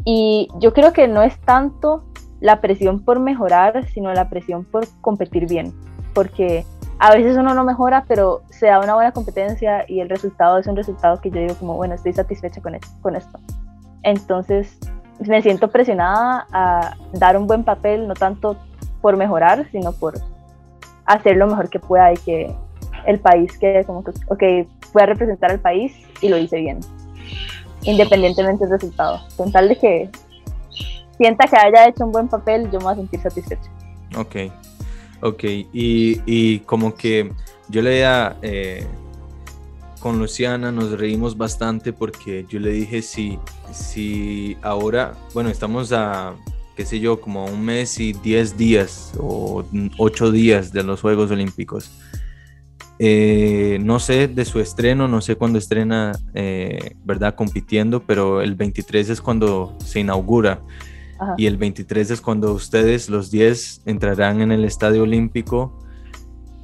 Y 0.03 0.47
yo 0.59 0.73
creo 0.73 0.93
que 0.93 1.07
no 1.07 1.21
es 1.21 1.39
tanto 1.41 2.03
la 2.41 2.59
presión 2.59 2.99
por 2.99 3.19
mejorar, 3.19 3.87
sino 3.93 4.13
la 4.13 4.29
presión 4.29 4.65
por 4.65 4.85
competir 4.99 5.47
bien, 5.47 5.73
porque 6.13 6.65
a 6.99 7.11
veces 7.11 7.37
uno 7.37 7.53
no 7.53 7.63
mejora, 7.63 8.03
pero 8.07 8.41
se 8.49 8.67
da 8.67 8.79
una 8.79 8.95
buena 8.95 9.11
competencia 9.11 9.85
y 9.87 10.01
el 10.01 10.09
resultado 10.09 10.57
es 10.57 10.67
un 10.67 10.75
resultado 10.75 11.21
que 11.21 11.29
yo 11.31 11.39
digo 11.39 11.55
como, 11.55 11.75
bueno, 11.75 11.95
estoy 11.95 12.13
satisfecha 12.13 12.61
con. 12.61 12.77
Con 13.01 13.15
esto. 13.15 13.39
entonces 14.03 14.77
me 15.19 15.41
siento 15.41 15.69
presionada 15.69 16.47
a 16.51 16.95
dar 17.13 17.37
un 17.37 17.45
buen 17.45 17.63
papel, 17.63 18.07
no 18.07 18.15
tanto 18.15 18.57
por 19.01 19.17
mejorar, 19.17 19.67
sino 19.71 19.91
por 19.91 20.15
hacer 21.05 21.37
lo 21.37 21.47
mejor 21.47 21.69
que 21.69 21.79
pueda 21.79 22.11
y 22.11 22.17
que 22.17 22.55
el 23.05 23.19
país 23.19 23.57
quede 23.57 23.83
como 23.85 24.03
que, 24.03 24.11
ok, 24.27 24.67
pueda 24.91 25.07
representar 25.07 25.51
al 25.51 25.59
país 25.59 25.93
y 26.21 26.29
lo 26.29 26.37
hice 26.37 26.57
bien, 26.57 26.79
independientemente 27.83 28.65
del 28.65 28.73
resultado. 28.73 29.19
Con 29.37 29.51
tal 29.51 29.69
de 29.69 29.77
que 29.77 30.09
sienta 31.21 31.45
que 31.45 31.55
haya 31.55 31.87
hecho 31.87 32.05
un 32.05 32.11
buen 32.11 32.27
papel, 32.27 32.69
yo 32.71 32.79
me 32.79 32.85
voy 32.85 32.93
a 32.93 32.95
sentir 32.95 33.21
satisfecho. 33.21 33.69
Ok, 34.17 34.35
ok, 35.21 35.43
y, 35.43 36.21
y 36.25 36.59
como 36.61 36.95
que 36.95 37.31
yo 37.69 37.81
leía... 37.81 38.37
Eh 38.41 38.87
con 40.01 40.17
Luciana 40.17 40.71
nos 40.71 40.99
reímos 40.99 41.37
bastante 41.37 41.93
porque 41.93 42.45
yo 42.49 42.59
le 42.59 42.71
dije 42.71 43.01
si, 43.03 43.37
si 43.71 44.57
ahora, 44.63 45.13
bueno, 45.33 45.49
estamos 45.49 45.93
a, 45.93 46.33
qué 46.75 46.85
sé 46.85 46.99
yo, 46.99 47.21
como 47.21 47.45
un 47.45 47.63
mes 47.63 47.99
y 47.99 48.13
diez 48.13 48.57
días 48.57 49.13
o 49.19 49.63
ocho 49.97 50.31
días 50.31 50.73
de 50.73 50.83
los 50.83 51.01
Juegos 51.01 51.29
Olímpicos. 51.31 51.91
Eh, 52.97 53.79
no 53.81 53.99
sé 53.99 54.27
de 54.27 54.43
su 54.43 54.59
estreno, 54.59 55.07
no 55.07 55.21
sé 55.21 55.35
cuándo 55.35 55.59
estrena, 55.59 56.11
eh, 56.33 56.95
¿verdad? 57.03 57.35
Compitiendo, 57.35 58.03
pero 58.03 58.41
el 58.41 58.55
23 58.55 59.09
es 59.09 59.21
cuando 59.21 59.77
se 59.85 59.99
inaugura. 59.99 60.61
Y 61.37 61.45
el 61.45 61.57
23 61.57 62.11
es 62.11 62.21
cuando 62.21 62.53
ustedes, 62.53 63.09
los 63.09 63.29
10, 63.29 63.83
entrarán 63.85 64.41
en 64.41 64.51
el 64.51 64.65
Estadio 64.65 65.03
Olímpico 65.03 65.81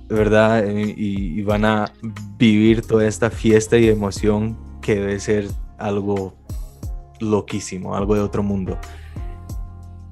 ¿verdad? 0.09 0.65
Eh, 0.65 0.93
y, 0.95 1.41
van 1.41 1.65
a 1.65 1.91
vivir 2.37 2.81
toda 2.81 3.07
esta 3.07 3.29
fiesta 3.29 3.77
y 3.77 3.89
emoción 3.89 4.57
que 4.81 4.95
debe 4.95 5.19
ser 5.19 5.47
algo 5.77 6.33
loquísimo, 7.19 7.95
algo 7.95 8.15
de 8.15 8.21
otro 8.21 8.43
mundo. 8.43 8.77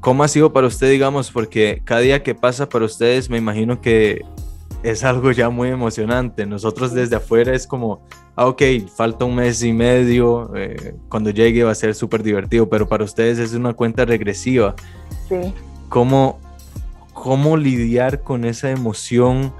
¿Cómo 0.02 0.24
ha 0.24 0.28
sido 0.28 0.54
para 0.54 0.68
usted, 0.68 0.90
digamos? 0.90 1.32
Porque 1.32 1.82
cada 1.84 2.02
día 2.02 2.24
que 2.24 2.36
pasa 2.36 2.70
para 2.70 2.86
ustedes 2.86 3.30
me 3.30 3.38
imagino 3.38 3.82
que 3.82 4.22
es 4.86 5.04
algo 5.04 5.32
ya 5.32 5.50
muy 5.50 5.70
emocionante. 5.70 6.46
Nosotros 6.46 6.94
desde 6.94 7.16
afuera 7.16 7.56
es 7.56 7.66
como, 7.66 8.02
ah, 8.36 8.46
ok, 8.46 8.62
falta 8.96 9.26
un 9.26 9.36
mes 9.36 9.64
y 9.64 9.74
medio, 9.74 10.56
eh, 10.56 10.96
cuando 11.10 11.32
llegue 11.32 11.64
va 11.64 11.72
a 11.72 11.76
ser 11.76 11.96
súper 11.96 12.22
divertido, 12.22 12.70
pero 12.70 12.88
para 12.88 13.04
ustedes 13.04 13.40
es 13.40 13.54
una 13.54 13.74
cuenta 13.74 14.06
regresiva. 14.06 14.76
Sí. 15.28 15.54
¿Cómo, 15.90 16.40
¿Cómo 17.14 17.58
lidiar 17.58 18.22
con 18.22 18.46
esa 18.46 18.70
emoción? 18.70 19.52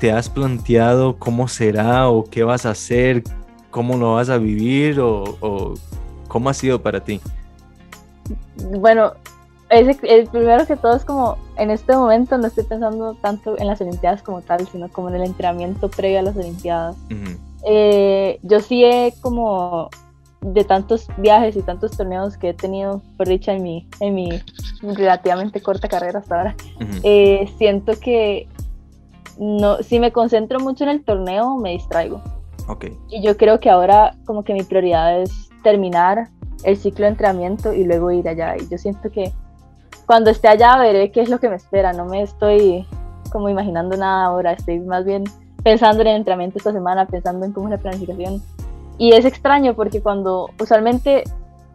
¿Te 0.00 0.12
has 0.12 0.28
planteado 0.28 1.18
cómo 1.18 1.48
será 1.48 2.10
o 2.10 2.24
qué 2.24 2.44
vas 2.44 2.66
a 2.66 2.70
hacer? 2.70 3.22
¿Cómo 3.70 3.96
lo 3.96 4.14
vas 4.14 4.28
a 4.28 4.36
vivir? 4.36 5.00
¿O, 5.00 5.74
cómo 6.28 6.50
ha 6.50 6.54
sido 6.54 6.82
para 6.82 7.02
ti? 7.02 7.22
Bueno, 8.78 9.14
el 9.70 10.28
primero 10.28 10.66
que 10.66 10.76
todo 10.76 10.96
es 10.96 11.04
como 11.04 11.36
en 11.56 11.70
este 11.70 11.94
momento 11.94 12.38
no 12.38 12.46
estoy 12.46 12.64
pensando 12.64 13.14
tanto 13.14 13.58
en 13.58 13.66
las 13.66 13.80
Olimpiadas 13.80 14.22
como 14.22 14.40
tal, 14.40 14.66
sino 14.68 14.88
como 14.88 15.08
en 15.08 15.16
el 15.16 15.22
entrenamiento 15.24 15.90
previo 15.90 16.20
a 16.20 16.22
las 16.22 16.36
Olimpiadas. 16.36 16.96
Eh, 17.64 18.38
yo 18.42 18.60
sí 18.60 18.84
he 18.84 19.12
como 19.20 19.90
de 20.40 20.64
tantos 20.64 21.08
viajes 21.16 21.56
y 21.56 21.62
tantos 21.62 21.96
torneos 21.96 22.36
que 22.36 22.50
he 22.50 22.54
tenido, 22.54 23.02
por 23.16 23.28
dicha, 23.28 23.52
en 23.52 23.62
mi, 23.62 23.88
en 24.00 24.14
mi 24.14 24.42
relativamente 24.82 25.60
corta 25.60 25.88
carrera 25.88 26.20
hasta 26.20 26.36
ahora, 26.36 26.56
eh, 27.02 27.52
siento 27.58 27.92
que 28.00 28.48
no, 29.38 29.82
si 29.82 29.98
me 30.00 30.12
concentro 30.12 30.60
mucho 30.60 30.84
en 30.84 30.90
el 30.90 31.04
torneo, 31.04 31.56
me 31.56 31.72
distraigo. 31.72 32.22
Okay. 32.68 32.96
Y 33.08 33.22
yo 33.22 33.36
creo 33.36 33.60
que 33.60 33.70
ahora 33.70 34.14
como 34.24 34.44
que 34.44 34.52
mi 34.54 34.62
prioridad 34.62 35.20
es 35.20 35.50
terminar 35.62 36.28
el 36.64 36.76
ciclo 36.76 37.04
de 37.04 37.12
entrenamiento 37.12 37.72
y 37.72 37.84
luego 37.84 38.10
ir 38.12 38.28
allá. 38.28 38.56
Y 38.56 38.68
yo 38.68 38.78
siento 38.78 39.10
que 39.10 39.32
cuando 40.08 40.30
esté 40.30 40.48
allá 40.48 40.78
veré 40.78 41.12
qué 41.12 41.20
es 41.20 41.28
lo 41.28 41.38
que 41.38 41.50
me 41.50 41.56
espera. 41.56 41.92
No 41.92 42.06
me 42.06 42.22
estoy 42.22 42.86
como 43.30 43.50
imaginando 43.50 43.94
nada 43.94 44.24
ahora. 44.24 44.52
Estoy 44.52 44.80
más 44.80 45.04
bien 45.04 45.24
pensando 45.62 46.00
en 46.00 46.08
el 46.08 46.16
entrenamiento 46.16 46.56
esta 46.56 46.72
semana, 46.72 47.06
pensando 47.06 47.44
en 47.44 47.52
cómo 47.52 47.68
es 47.68 47.72
la 47.72 47.76
planificación. 47.78 48.42
Y 48.96 49.12
es 49.12 49.26
extraño 49.26 49.74
porque 49.74 50.00
cuando 50.00 50.48
usualmente 50.58 51.24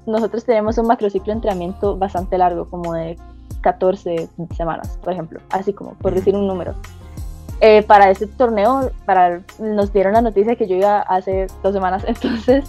nosotros 0.07 0.45
tenemos 0.45 0.79
un 0.79 0.87
macrociclo 0.87 1.27
de 1.27 1.33
entrenamiento 1.33 1.95
bastante 1.95 2.39
largo, 2.39 2.67
como 2.71 2.93
de 2.93 3.19
14 3.61 4.27
semanas, 4.57 4.97
por 5.03 5.13
ejemplo, 5.13 5.39
así 5.51 5.71
como 5.71 5.93
por 5.93 6.15
decir 6.15 6.35
un 6.35 6.47
número. 6.47 6.73
Eh, 7.61 7.83
para 7.83 8.09
este 8.09 8.25
torneo, 8.25 8.89
para, 9.05 9.41
nos 9.59 9.93
dieron 9.93 10.13
la 10.13 10.21
noticia 10.21 10.55
que 10.55 10.67
yo 10.67 10.75
iba 10.75 11.01
hace 11.01 11.45
dos 11.61 11.71
semanas, 11.71 12.03
entonces 12.07 12.65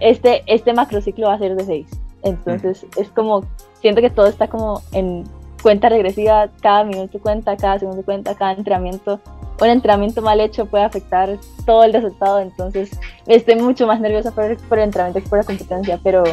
este, 0.00 0.44
este 0.46 0.72
macrociclo 0.72 1.26
va 1.26 1.34
a 1.34 1.38
ser 1.38 1.56
de 1.56 1.64
seis. 1.64 2.00
Entonces 2.22 2.86
es 2.96 3.08
como, 3.10 3.44
siento 3.80 4.00
que 4.00 4.10
todo 4.10 4.26
está 4.26 4.48
como 4.48 4.82
en 4.92 5.24
cuenta 5.62 5.88
regresiva, 5.88 6.48
cada 6.62 6.84
minuto 6.84 7.18
cuenta, 7.20 7.56
cada 7.56 7.78
segundo 7.78 8.02
cuenta, 8.02 8.34
cada 8.34 8.52
entrenamiento. 8.52 9.20
Un 9.60 9.68
entrenamiento 9.68 10.22
mal 10.22 10.40
hecho 10.40 10.64
puede 10.66 10.84
afectar 10.84 11.38
todo 11.66 11.84
el 11.84 11.92
resultado, 11.92 12.40
entonces 12.40 12.98
estoy 13.26 13.56
mucho 13.56 13.86
más 13.86 14.00
nerviosa 14.00 14.30
por, 14.30 14.56
por 14.56 14.78
el 14.78 14.84
entrenamiento 14.84 15.22
que 15.22 15.28
por 15.28 15.38
la 15.38 15.44
competencia, 15.44 16.00
pero 16.02 16.24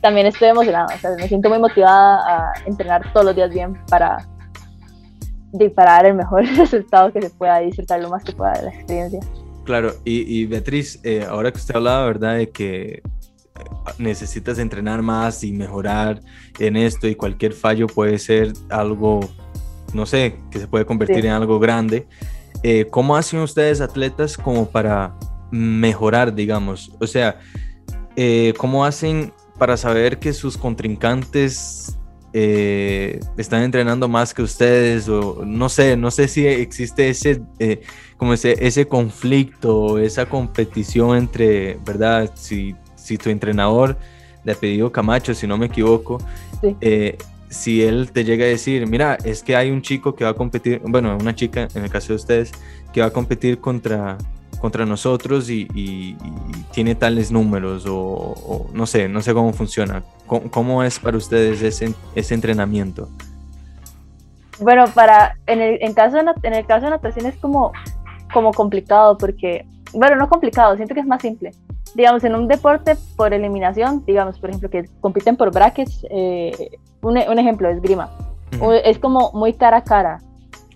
también 0.00 0.26
estoy 0.26 0.48
emocionada, 0.48 0.94
o 0.94 0.98
sea, 0.98 1.10
me 1.16 1.28
siento 1.28 1.50
muy 1.50 1.58
motivada 1.58 2.18
a 2.24 2.52
entrenar 2.64 3.12
todos 3.12 3.26
los 3.26 3.36
días 3.36 3.50
bien 3.50 3.76
para 3.88 4.26
disparar 5.52 6.06
el 6.06 6.14
mejor 6.14 6.44
resultado 6.56 7.12
que 7.12 7.22
se 7.22 7.30
pueda, 7.30 7.58
disfrutar 7.58 8.00
lo 8.00 8.08
más 8.08 8.24
que 8.24 8.32
pueda 8.32 8.52
de 8.52 8.62
la 8.62 8.70
experiencia. 8.70 9.20
Claro, 9.64 9.94
y, 10.04 10.46
Beatriz, 10.46 11.00
eh, 11.02 11.26
ahora 11.28 11.50
que 11.50 11.58
usted 11.58 11.74
hablaba, 11.74 12.06
¿verdad?, 12.06 12.36
de 12.36 12.50
que 12.50 13.02
necesitas 13.98 14.58
entrenar 14.58 15.02
más 15.02 15.44
y 15.44 15.52
mejorar 15.52 16.20
en 16.58 16.76
esto 16.76 17.08
y 17.08 17.14
cualquier 17.14 17.52
fallo 17.52 17.86
puede 17.86 18.18
ser 18.18 18.52
algo, 18.68 19.20
no 19.92 20.06
sé, 20.06 20.40
que 20.50 20.58
se 20.58 20.68
puede 20.68 20.84
convertir 20.84 21.26
en 21.26 21.32
algo 21.32 21.58
grande. 21.58 22.06
Eh, 22.62 22.86
¿Cómo 22.90 23.16
hacen 23.16 23.40
ustedes 23.40 23.80
atletas 23.80 24.36
como 24.36 24.68
para 24.68 25.14
mejorar, 25.50 26.34
digamos? 26.34 26.92
O 27.00 27.06
sea, 27.06 27.38
¿cómo 28.56 28.84
hacen 28.84 29.32
para 29.58 29.76
saber 29.76 30.18
que 30.18 30.32
sus 30.32 30.56
contrincantes 30.56 31.96
eh, 32.38 33.18
están 33.38 33.62
entrenando 33.62 34.08
más 34.08 34.34
que 34.34 34.42
ustedes 34.42 35.08
o 35.08 35.42
no 35.46 35.70
sé, 35.70 35.96
no 35.96 36.10
sé 36.10 36.28
si 36.28 36.46
existe 36.46 37.08
ese, 37.08 37.40
eh, 37.58 37.80
como 38.18 38.34
ese, 38.34 38.56
ese 38.60 38.86
conflicto, 38.86 39.98
esa 39.98 40.26
competición 40.26 41.16
entre, 41.16 41.78
¿verdad? 41.86 42.30
Si, 42.34 42.74
si 43.06 43.18
tu 43.18 43.30
entrenador 43.30 43.96
de 44.44 44.52
apellido 44.52 44.90
Camacho, 44.90 45.34
si 45.34 45.46
no 45.46 45.56
me 45.56 45.66
equivoco, 45.66 46.18
eh, 46.80 47.16
si 47.48 47.82
él 47.82 48.10
te 48.12 48.24
llega 48.24 48.44
a 48.44 48.48
decir, 48.48 48.86
mira, 48.86 49.16
es 49.24 49.42
que 49.42 49.54
hay 49.54 49.70
un 49.70 49.80
chico 49.80 50.14
que 50.14 50.24
va 50.24 50.30
a 50.30 50.34
competir, 50.34 50.80
bueno, 50.84 51.16
una 51.20 51.34
chica 51.34 51.68
en 51.74 51.84
el 51.84 51.90
caso 51.90 52.08
de 52.08 52.16
ustedes, 52.16 52.52
que 52.92 53.00
va 53.00 53.06
a 53.06 53.10
competir 53.10 53.60
contra 53.60 54.18
contra 54.58 54.86
nosotros 54.86 55.50
y, 55.50 56.16
tiene 56.72 56.94
tales 56.94 57.30
números 57.30 57.84
o, 57.88 58.68
no 58.72 58.86
sé, 58.86 59.08
no 59.08 59.22
sé 59.22 59.32
cómo 59.32 59.52
funciona. 59.52 60.02
¿Cómo, 60.26 60.82
es 60.82 60.98
para 60.98 61.16
ustedes 61.16 61.62
ese, 61.62 61.94
ese 62.14 62.34
entrenamiento? 62.34 63.08
Bueno, 64.58 64.86
para, 64.94 65.36
en 65.46 65.60
el, 65.60 65.78
en 65.82 65.94
caso 65.94 66.16
de, 66.16 66.24
en 66.42 66.54
el 66.54 66.66
caso 66.66 66.86
de 66.86 66.90
natación 66.90 67.26
es 67.26 67.36
como, 67.36 67.72
como 68.32 68.52
complicado 68.52 69.16
porque, 69.16 69.66
bueno, 69.92 70.16
no 70.16 70.28
complicado, 70.28 70.76
siento 70.76 70.94
que 70.94 71.00
es 71.00 71.06
más 71.06 71.22
simple. 71.22 71.52
Digamos, 71.94 72.24
en 72.24 72.34
un 72.34 72.48
deporte 72.48 72.96
por 73.16 73.32
eliminación, 73.32 74.04
digamos, 74.04 74.38
por 74.38 74.50
ejemplo, 74.50 74.68
que 74.68 74.88
compiten 75.00 75.36
por 75.36 75.52
brackets, 75.52 76.06
eh, 76.10 76.78
un, 77.00 77.16
un, 77.16 77.38
ejemplo 77.38 77.68
es 77.68 77.80
grima. 77.80 78.10
Es 78.84 78.98
como 78.98 79.32
muy 79.32 79.54
cara 79.54 79.78
a 79.78 79.84
cara, 79.84 80.20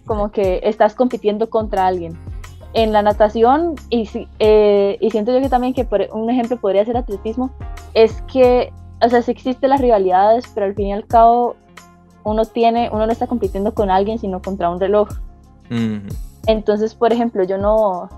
como 0.06 0.30
que 0.30 0.60
estás 0.64 0.94
compitiendo 0.94 1.50
contra 1.50 1.86
alguien 1.86 2.16
en 2.72 2.92
la 2.92 3.02
natación, 3.02 3.74
y, 3.90 4.08
eh, 4.38 4.96
y 5.00 5.10
siento 5.10 5.32
yo 5.32 5.40
que 5.40 5.48
también 5.48 5.74
que 5.74 5.84
por 5.84 6.06
un 6.12 6.30
ejemplo 6.30 6.56
podría 6.56 6.84
ser 6.84 6.96
atletismo, 6.96 7.50
es 7.94 8.22
que, 8.32 8.72
o 9.04 9.08
sea, 9.08 9.22
sí 9.22 9.32
existen 9.32 9.70
las 9.70 9.80
rivalidades, 9.80 10.44
pero 10.54 10.66
al 10.66 10.74
fin 10.74 10.88
y 10.88 10.92
al 10.92 11.06
cabo 11.06 11.56
uno 12.22 12.44
tiene, 12.44 12.88
uno 12.92 13.06
no 13.06 13.12
está 13.12 13.26
compitiendo 13.26 13.74
con 13.74 13.90
alguien, 13.90 14.18
sino 14.18 14.40
contra 14.40 14.70
un 14.70 14.78
reloj. 14.78 15.08
Entonces, 16.46 16.94
por 16.94 17.12
ejemplo, 17.12 17.44
yo 17.44 17.58
no, 17.58 18.08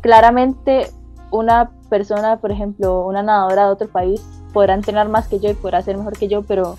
claramente 0.00 0.90
una 1.36 1.70
persona, 1.88 2.38
por 2.38 2.50
ejemplo, 2.50 3.06
una 3.06 3.22
nadadora 3.22 3.66
de 3.66 3.72
otro 3.72 3.88
país 3.88 4.22
podrá 4.52 4.74
entrenar 4.74 5.08
más 5.08 5.28
que 5.28 5.38
yo 5.38 5.50
y 5.50 5.54
podrá 5.54 5.82
ser 5.82 5.96
mejor 5.96 6.16
que 6.18 6.28
yo, 6.28 6.42
pero 6.42 6.76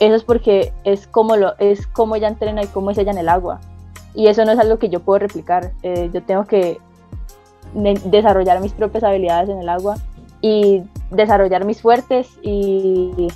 eso 0.00 0.14
es 0.14 0.24
porque 0.24 0.72
es 0.84 1.06
como, 1.06 1.36
lo, 1.36 1.56
es 1.58 1.86
como 1.86 2.16
ella 2.16 2.28
entrena 2.28 2.62
y 2.62 2.66
cómo 2.66 2.90
es 2.90 2.98
ella 2.98 3.12
en 3.12 3.18
el 3.18 3.28
agua 3.28 3.60
y 4.14 4.28
eso 4.28 4.44
no 4.44 4.52
es 4.52 4.58
algo 4.58 4.78
que 4.78 4.88
yo 4.88 5.00
puedo 5.00 5.18
replicar. 5.18 5.72
Eh, 5.82 6.08
yo 6.12 6.22
tengo 6.22 6.44
que 6.44 6.78
desarrollar 7.74 8.60
mis 8.60 8.72
propias 8.72 9.02
habilidades 9.02 9.48
en 9.48 9.58
el 9.58 9.68
agua 9.68 9.96
y 10.40 10.82
desarrollar 11.10 11.64
mis 11.64 11.82
fuertes 11.82 12.28
y 12.42 13.28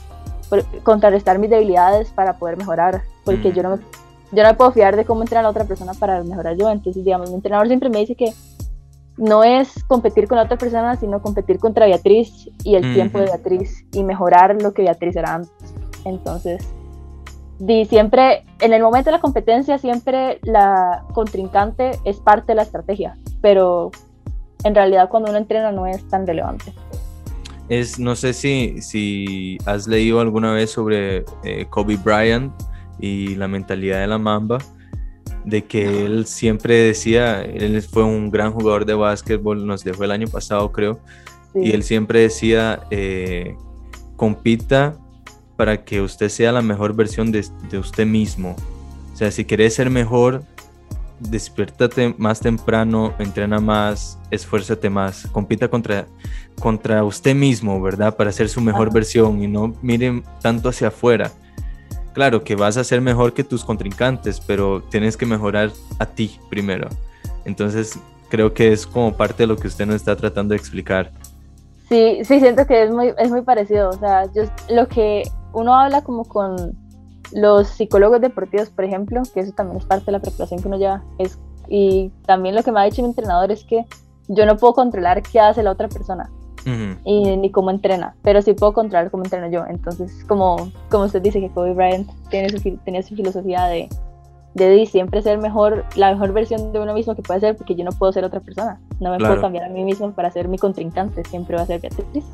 contrarrestar 0.85 1.39
mis 1.39 1.51
debilidades 1.51 2.11
para 2.11 2.35
poder 2.35 2.57
mejorar, 2.57 3.03
porque 3.25 3.53
yo, 3.53 3.63
no 3.63 3.77
me, 3.77 3.83
yo 4.33 4.43
no 4.45 4.57
puedo 4.57 4.71
fiar 4.71 4.97
de 4.97 5.05
cómo 5.05 5.23
entrena 5.23 5.43
la 5.43 5.51
otra 5.51 5.65
persona 5.65 5.93
para 5.95 6.23
mejorar 6.23 6.57
yo. 6.57 6.71
Entonces, 6.71 7.05
digamos, 7.05 7.29
mi 7.31 7.37
entrenador 7.37 7.67
siempre 7.67 7.89
me 7.89 7.99
dice 7.99 8.15
que 8.15 8.33
no 9.19 9.45
es 9.45 9.85
competir 9.85 10.29
con 10.29 10.39
otra 10.39 10.57
persona, 10.57 10.97
sino 10.97 11.21
competir 11.21 11.59
contra 11.59 11.87
Beatriz 11.87 12.49
y 12.65 12.77
el 12.77 12.95
tiempo 12.95 13.19
de 13.19 13.27
Beatriz 13.27 13.85
y 13.93 14.05
mejorar 14.05 14.61
lo 14.63 14.73
que 14.73 14.83
Beatriz 14.83 15.17
era 15.17 15.35
antes. 15.35 15.75
Entonces, 16.05 16.67
di, 17.59 17.85
siempre, 17.85 18.45
en 18.61 18.73
el 18.73 18.83
momento 18.83 19.11
de 19.11 19.17
la 19.17 19.21
competencia, 19.21 19.79
siempre 19.79 20.39
la 20.43 21.05
contrincante 21.13 21.93
es 22.05 22.19
parte 22.19 22.53
de 22.53 22.55
la 22.57 22.63
estrategia, 22.63 23.19
pero 23.43 23.91
en 24.65 24.75
realidad 24.75 25.09
cuando 25.09 25.31
uno 25.31 25.39
entrena 25.39 25.73
no 25.73 25.87
es 25.87 26.07
tan 26.09 26.27
relevante. 26.27 26.73
Es, 27.69 27.99
no 27.99 28.17
sé 28.17 28.33
si, 28.33 28.81
si 28.81 29.59
has 29.67 29.87
leído 29.87 30.21
alguna 30.21 30.53
vez 30.53 30.71
sobre 30.71 31.25
eh, 31.45 31.67
Kobe 31.69 31.97
Bryant 31.97 32.53
y 32.99 33.35
la 33.35 33.47
mentalidad 33.47 34.01
de 34.01 34.07
la 34.07 34.19
Mamba, 34.19 34.59
de 35.49 35.65
que 35.65 36.05
él 36.05 36.27
siempre 36.27 36.75
decía, 36.75 37.43
él 37.43 37.81
fue 37.83 38.05
un 38.05 38.31
gran 38.31 38.53
jugador 38.53 38.85
de 38.85 38.95
básquetbol, 38.95 39.67
nos 39.67 39.83
dejó 39.85 40.05
el 40.05 40.11
año 40.11 40.29
pasado 40.29 40.71
creo, 40.73 41.01
y 41.55 41.73
él 41.73 41.83
siempre 41.83 42.21
decía, 42.21 42.81
eh, 42.91 43.57
compita 44.17 44.97
para 45.57 45.85
que 45.85 46.01
usted 46.01 46.29
sea 46.29 46.53
la 46.53 46.63
mejor 46.63 46.95
versión 46.95 47.33
de, 47.33 47.45
de 47.71 47.79
usted 47.79 48.07
mismo. 48.07 48.55
O 49.13 49.17
sea, 49.17 49.31
si 49.31 49.45
querés 49.45 49.75
ser 49.75 49.91
mejor, 49.91 50.45
despiértate 51.19 52.15
más 52.19 52.41
temprano, 52.41 53.15
entrena 53.19 53.59
más, 53.59 54.19
esfuérzate 54.31 54.91
más, 54.91 55.27
compita 55.33 55.69
contra, 55.69 56.07
contra 56.61 57.03
usted 57.05 57.35
mismo, 57.35 57.81
¿verdad? 57.81 58.17
Para 58.17 58.33
ser 58.33 58.49
su 58.49 58.61
mejor 58.61 58.93
versión 58.93 59.43
y 59.43 59.49
no 59.49 59.75
miren 59.83 60.23
tanto 60.41 60.69
hacia 60.69 60.89
afuera. 60.89 61.33
Claro 62.12 62.42
que 62.42 62.57
vas 62.57 62.77
a 62.77 62.85
ser 62.85 63.01
mejor 63.01 63.33
que 63.33 63.44
tus 63.44 63.64
contrincantes, 63.64 64.40
pero 64.40 64.83
tienes 64.83 65.16
que 65.16 65.27
mejorar 65.27 65.71
a 65.99 66.07
ti 66.07 66.38
primero. 66.51 66.88
Entonces, 67.44 67.99
creo 68.29 68.53
que 68.53 68.73
es 68.73 68.87
como 68.87 69.16
parte 69.16 69.44
de 69.44 69.47
lo 69.47 69.57
que 69.57 69.68
usted 69.68 69.87
nos 69.87 69.97
está 69.97 70.16
tratando 70.16 70.53
de 70.53 70.59
explicar. 70.59 71.12
Sí, 71.88 72.18
sí, 72.25 72.40
siento 72.40 72.66
que 72.66 72.83
es 72.83 72.90
muy, 72.90 73.14
es 73.16 73.31
muy 73.31 73.42
parecido. 73.42 73.90
O 73.90 73.99
sea, 73.99 74.25
yo, 74.35 74.42
lo 74.68 74.88
que 74.88 75.23
uno 75.53 75.75
habla 75.75 76.03
como 76.03 76.25
con 76.25 76.77
los 77.33 77.68
psicólogos 77.68 78.21
deportivos, 78.21 78.71
por 78.71 78.85
ejemplo, 78.85 79.23
que 79.33 79.40
eso 79.40 79.53
también 79.53 79.79
es 79.79 79.85
parte 79.85 80.07
de 80.07 80.12
la 80.12 80.21
preparación 80.21 80.61
que 80.61 80.68
uno 80.68 80.79
lleva, 80.79 81.03
es, 81.18 81.38
y 81.68 82.11
también 82.27 82.55
lo 82.55 82.62
que 82.62 82.73
me 82.73 82.81
ha 82.81 82.85
dicho 82.85 83.03
mi 83.03 83.09
entrenador 83.09 83.53
es 83.53 83.64
que 83.64 83.85
yo 84.29 84.47
no 84.47 84.57
puedo 84.57 84.75
controlar 84.75 85.23
qué 85.23 85.40
hace 85.40 85.62
la 85.62 85.71
otra 85.71 85.88
persona 85.88 86.31
y 87.05 87.37
ni 87.37 87.51
cómo 87.51 87.71
entrena, 87.71 88.15
pero 88.23 88.43
sí 88.43 88.53
puedo 88.53 88.73
controlar 88.73 89.11
cómo 89.11 89.25
entreno 89.25 89.49
yo. 89.51 89.65
Entonces, 89.69 90.25
como, 90.27 90.71
como 90.91 91.05
usted 91.05 91.23
dice 91.23 91.41
que 91.41 91.51
Kobe 91.51 91.73
Bryant 91.73 92.09
tiene 92.31 92.51
su, 92.51 92.77
tenía 92.85 93.03
su 93.03 93.15
filosofía 93.15 93.65
de, 93.67 93.89
de, 94.55 94.87
siempre 94.87 95.23
ser 95.23 95.39
mejor, 95.39 95.85
la 95.97 96.13
mejor 96.13 96.33
versión 96.33 96.73
de 96.73 96.81
uno 96.81 96.95
mismo 96.95 97.15
que 97.15 97.23
puede 97.23 97.41
ser, 97.41 97.57
porque 97.57 97.75
yo 97.75 97.85
no 97.85 97.93
puedo 97.93 98.13
ser 98.13 98.25
otra 98.25 98.41
persona. 98.41 98.81
No 99.01 99.11
me 99.11 99.19
puedo 99.19 99.41
cambiar 99.41 99.65
a 99.65 99.69
mí 99.69 99.85
mismo 99.85 100.13
para 100.13 100.31
ser 100.31 100.49
mi 100.49 100.59
contrincante, 100.59 101.25
siempre 101.25 101.57
va 101.57 101.63
a 101.63 101.67
ser 101.67 101.81
Beatriz. 101.81 102.25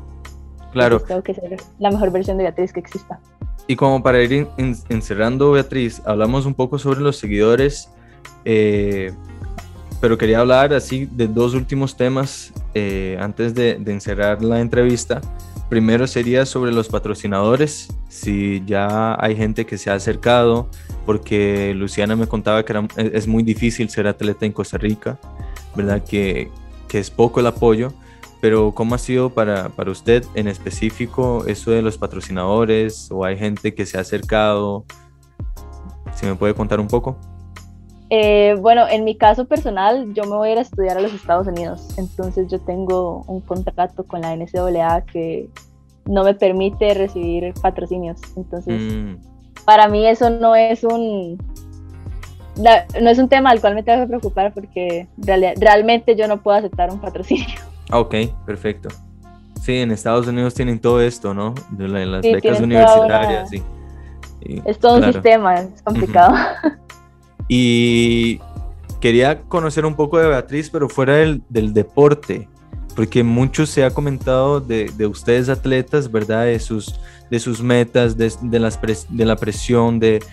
Claro. 0.71 0.99
tengo 0.99 1.23
que 1.23 1.33
ser 1.33 1.55
la 1.79 1.89
mejor 1.89 2.11
versión 2.11 2.37
de 2.37 2.43
Beatriz 2.43 2.73
que 2.73 2.81
exista. 2.81 3.19
Y 3.67 3.77
como 3.77 4.03
para 4.03 4.21
ir 4.21 4.47
encerrando, 4.89 5.51
Beatriz, 5.51 6.01
hablamos 6.05 6.45
un 6.45 6.53
poco 6.53 6.77
sobre 6.77 6.99
los 6.99 7.17
seguidores, 7.17 7.89
eh, 8.43 9.13
pero 10.05 10.19
quería 10.19 10.41
hablar 10.41 10.71
así 10.71 11.09
de 11.11 11.27
dos 11.27 11.55
últimos 11.55 11.97
temas 11.97 12.53
eh, 12.75 13.17
antes 13.19 13.55
de, 13.55 13.71
encerrar 13.87 14.43
la 14.43 14.61
entrevista. 14.61 15.19
Primero 15.67 16.05
sería 16.05 16.45
sobre 16.45 16.71
los 16.71 16.89
patrocinadores, 16.89 17.87
si 18.07 18.61
ya 18.67 19.17
hay 19.19 19.35
gente 19.35 19.65
que 19.65 19.79
se 19.79 19.89
ha 19.89 19.95
acercado, 19.95 20.69
porque 21.07 21.73
Luciana 21.73 22.15
me 22.15 22.27
contaba 22.27 22.63
que 22.63 22.87
es 22.97 23.25
muy 23.25 23.41
difícil 23.41 23.89
ser 23.89 24.05
atleta 24.05 24.45
en 24.45 24.51
Costa 24.51 24.77
Rica, 24.77 25.17
¿verdad? 25.75 26.03
Que, 26.03 26.51
que 26.87 26.99
es 26.99 27.09
poco 27.09 27.39
el 27.39 27.47
apoyo 27.47 27.91
pero 28.41 28.73
¿cómo 28.75 28.93
ha 28.93 28.99
sido 28.99 29.31
para, 29.31 29.69
para, 29.69 29.89
usted 29.89 30.23
en 30.35 30.47
específico 30.47 31.45
eso 31.47 31.71
de 31.71 31.81
los 31.81 31.97
patrocinadores 31.97 33.09
o 33.09 33.25
hay 33.25 33.39
gente 33.39 33.73
que 33.73 33.87
se 33.87 33.97
ha 33.97 34.01
acercado? 34.01 34.85
¿Si 36.13 36.27
me 36.27 36.35
puede 36.35 36.53
contar 36.53 36.79
un 36.79 36.87
poco? 36.87 37.17
Eh, 38.17 38.55
bueno, 38.61 38.87
en 38.87 39.03
mi 39.03 39.17
caso 39.17 39.43
personal, 39.43 40.13
yo 40.13 40.23
me 40.23 40.37
voy 40.37 40.47
a 40.47 40.51
ir 40.53 40.57
a 40.59 40.61
estudiar 40.61 40.97
a 40.97 41.01
los 41.01 41.13
Estados 41.13 41.47
Unidos, 41.47 41.85
entonces 41.97 42.47
yo 42.49 42.61
tengo 42.61 43.25
un 43.27 43.41
contrato 43.41 44.05
con 44.05 44.21
la 44.21 44.33
NCAA 44.33 45.01
que 45.01 45.49
no 46.05 46.23
me 46.23 46.33
permite 46.33 46.93
recibir 46.93 47.53
patrocinios, 47.61 48.21
entonces 48.37 48.81
mm. 48.81 49.15
para 49.65 49.89
mí 49.89 50.07
eso 50.07 50.29
no 50.29 50.55
es 50.55 50.85
un 50.85 51.37
no 52.55 53.09
es 53.09 53.19
un 53.19 53.27
tema 53.27 53.49
al 53.49 53.59
cual 53.59 53.75
me 53.75 53.83
tengo 53.83 54.03
que 54.03 54.07
preocupar 54.07 54.53
porque 54.53 55.09
realmente 55.57 56.15
yo 56.15 56.29
no 56.29 56.41
puedo 56.41 56.57
aceptar 56.57 56.91
un 56.91 56.99
patrocinio. 56.99 57.45
Ah, 57.91 57.99
ok, 57.99 58.15
perfecto. 58.47 58.89
Sí, 59.61 59.77
en 59.77 59.91
Estados 59.91 60.25
Unidos 60.25 60.55
tienen 60.55 60.79
todo 60.79 60.99
esto, 61.01 61.35
¿no? 61.35 61.53
De 61.69 61.87
las 61.87 62.23
becas 62.23 62.59
universitarias, 62.59 63.47
sí. 63.47 63.61
es 64.65 64.79
todo 64.79 64.97
un 64.97 65.13
sistema, 65.13 65.53
es 65.53 65.83
complicado. 65.83 66.33
Y 67.47 68.39
quería 68.99 69.41
conocer 69.43 69.85
un 69.85 69.95
poco 69.95 70.17
de 70.17 70.27
Beatriz, 70.27 70.69
pero 70.69 70.89
fuera 70.89 71.15
del, 71.15 71.73
deporte, 71.73 72.47
porque 72.95 73.23
mucho 73.23 73.65
se 73.65 73.83
ha 73.83 73.91
comentado 73.91 74.59
de, 74.59 74.91
ustedes 75.07 75.49
atletas, 75.49 76.11
¿verdad? 76.11 76.45
De 76.45 76.59
sus, 76.59 76.99
de 77.29 77.39
sus 77.39 77.61
metas, 77.61 78.17
de, 78.17 78.59
las 78.59 78.79
de 79.09 79.25
la 79.25 79.35
presión, 79.35 79.99
de, 79.99 80.23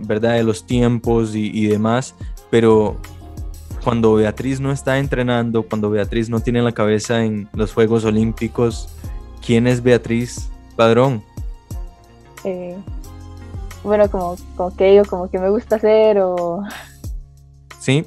¿verdad? 0.00 0.34
de 0.34 0.42
los 0.42 0.66
tiempos 0.66 1.34
y, 1.34 1.50
y 1.50 1.66
demás, 1.66 2.14
pero 2.50 2.96
cuando 3.82 4.14
Beatriz 4.14 4.60
no 4.60 4.72
está 4.72 4.98
entrenando, 4.98 5.62
cuando 5.62 5.88
Beatriz 5.88 6.28
no 6.28 6.40
tiene 6.40 6.60
la 6.62 6.72
cabeza 6.72 7.24
en 7.24 7.48
los 7.54 7.72
Juegos 7.72 8.04
Olímpicos, 8.04 8.88
¿quién 9.44 9.66
es 9.66 9.82
Beatriz 9.82 10.50
Padrón? 10.76 11.22
Eh, 12.44 12.76
bueno, 13.84 14.10
como, 14.10 14.36
como 14.56 14.76
que 14.76 14.90
digo, 14.92 15.04
como 15.04 15.30
que 15.30 15.38
me 15.38 15.50
gusta 15.50 15.76
hacer 15.76 16.18
o... 16.20 16.62
Sí. 17.80 18.06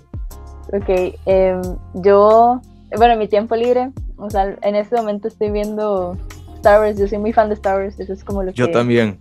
Ok, 0.74 1.16
em, 1.26 1.62
yo, 1.96 2.62
bueno, 2.98 3.14
en 3.14 3.20
mi 3.20 3.28
tiempo 3.28 3.56
libre, 3.56 3.92
o 4.18 4.30
sea, 4.30 4.56
en 4.62 4.76
este 4.76 4.96
momento 4.96 5.28
estoy 5.28 5.52
viendo 5.52 6.18
Star 6.56 6.80
Wars, 6.80 6.98
yo 6.98 7.08
soy 7.08 7.18
muy 7.18 7.34
fan 7.34 7.50
de 7.50 7.56
Star 7.56 7.80
Wars, 7.80 8.00
eso 8.00 8.14
es 8.14 8.24
como 8.24 8.44
lo 8.44 8.52
que... 8.52 8.58
Yo 8.58 8.72
también. 8.72 9.20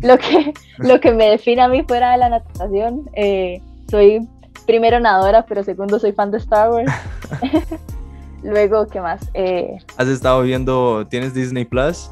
Lo 0.00 0.16
que, 0.18 0.54
lo 0.78 1.00
que 1.00 1.12
me 1.12 1.28
define 1.28 1.62
a 1.62 1.68
mí 1.68 1.82
fuera 1.82 2.12
de 2.12 2.18
la 2.18 2.28
natación, 2.28 3.10
eh, 3.14 3.60
soy 3.90 4.26
primero 4.66 4.98
nadadora, 5.00 5.44
pero 5.46 5.64
segundo 5.64 5.98
soy 5.98 6.12
fan 6.12 6.30
de 6.30 6.38
Star 6.38 6.70
Wars. 6.70 6.92
Luego, 8.42 8.86
¿qué 8.86 9.00
más? 9.00 9.28
Eh, 9.34 9.78
¿Has 9.96 10.08
estado 10.08 10.42
viendo, 10.42 11.06
tienes 11.08 11.34
Disney 11.34 11.64
Plus? 11.64 12.10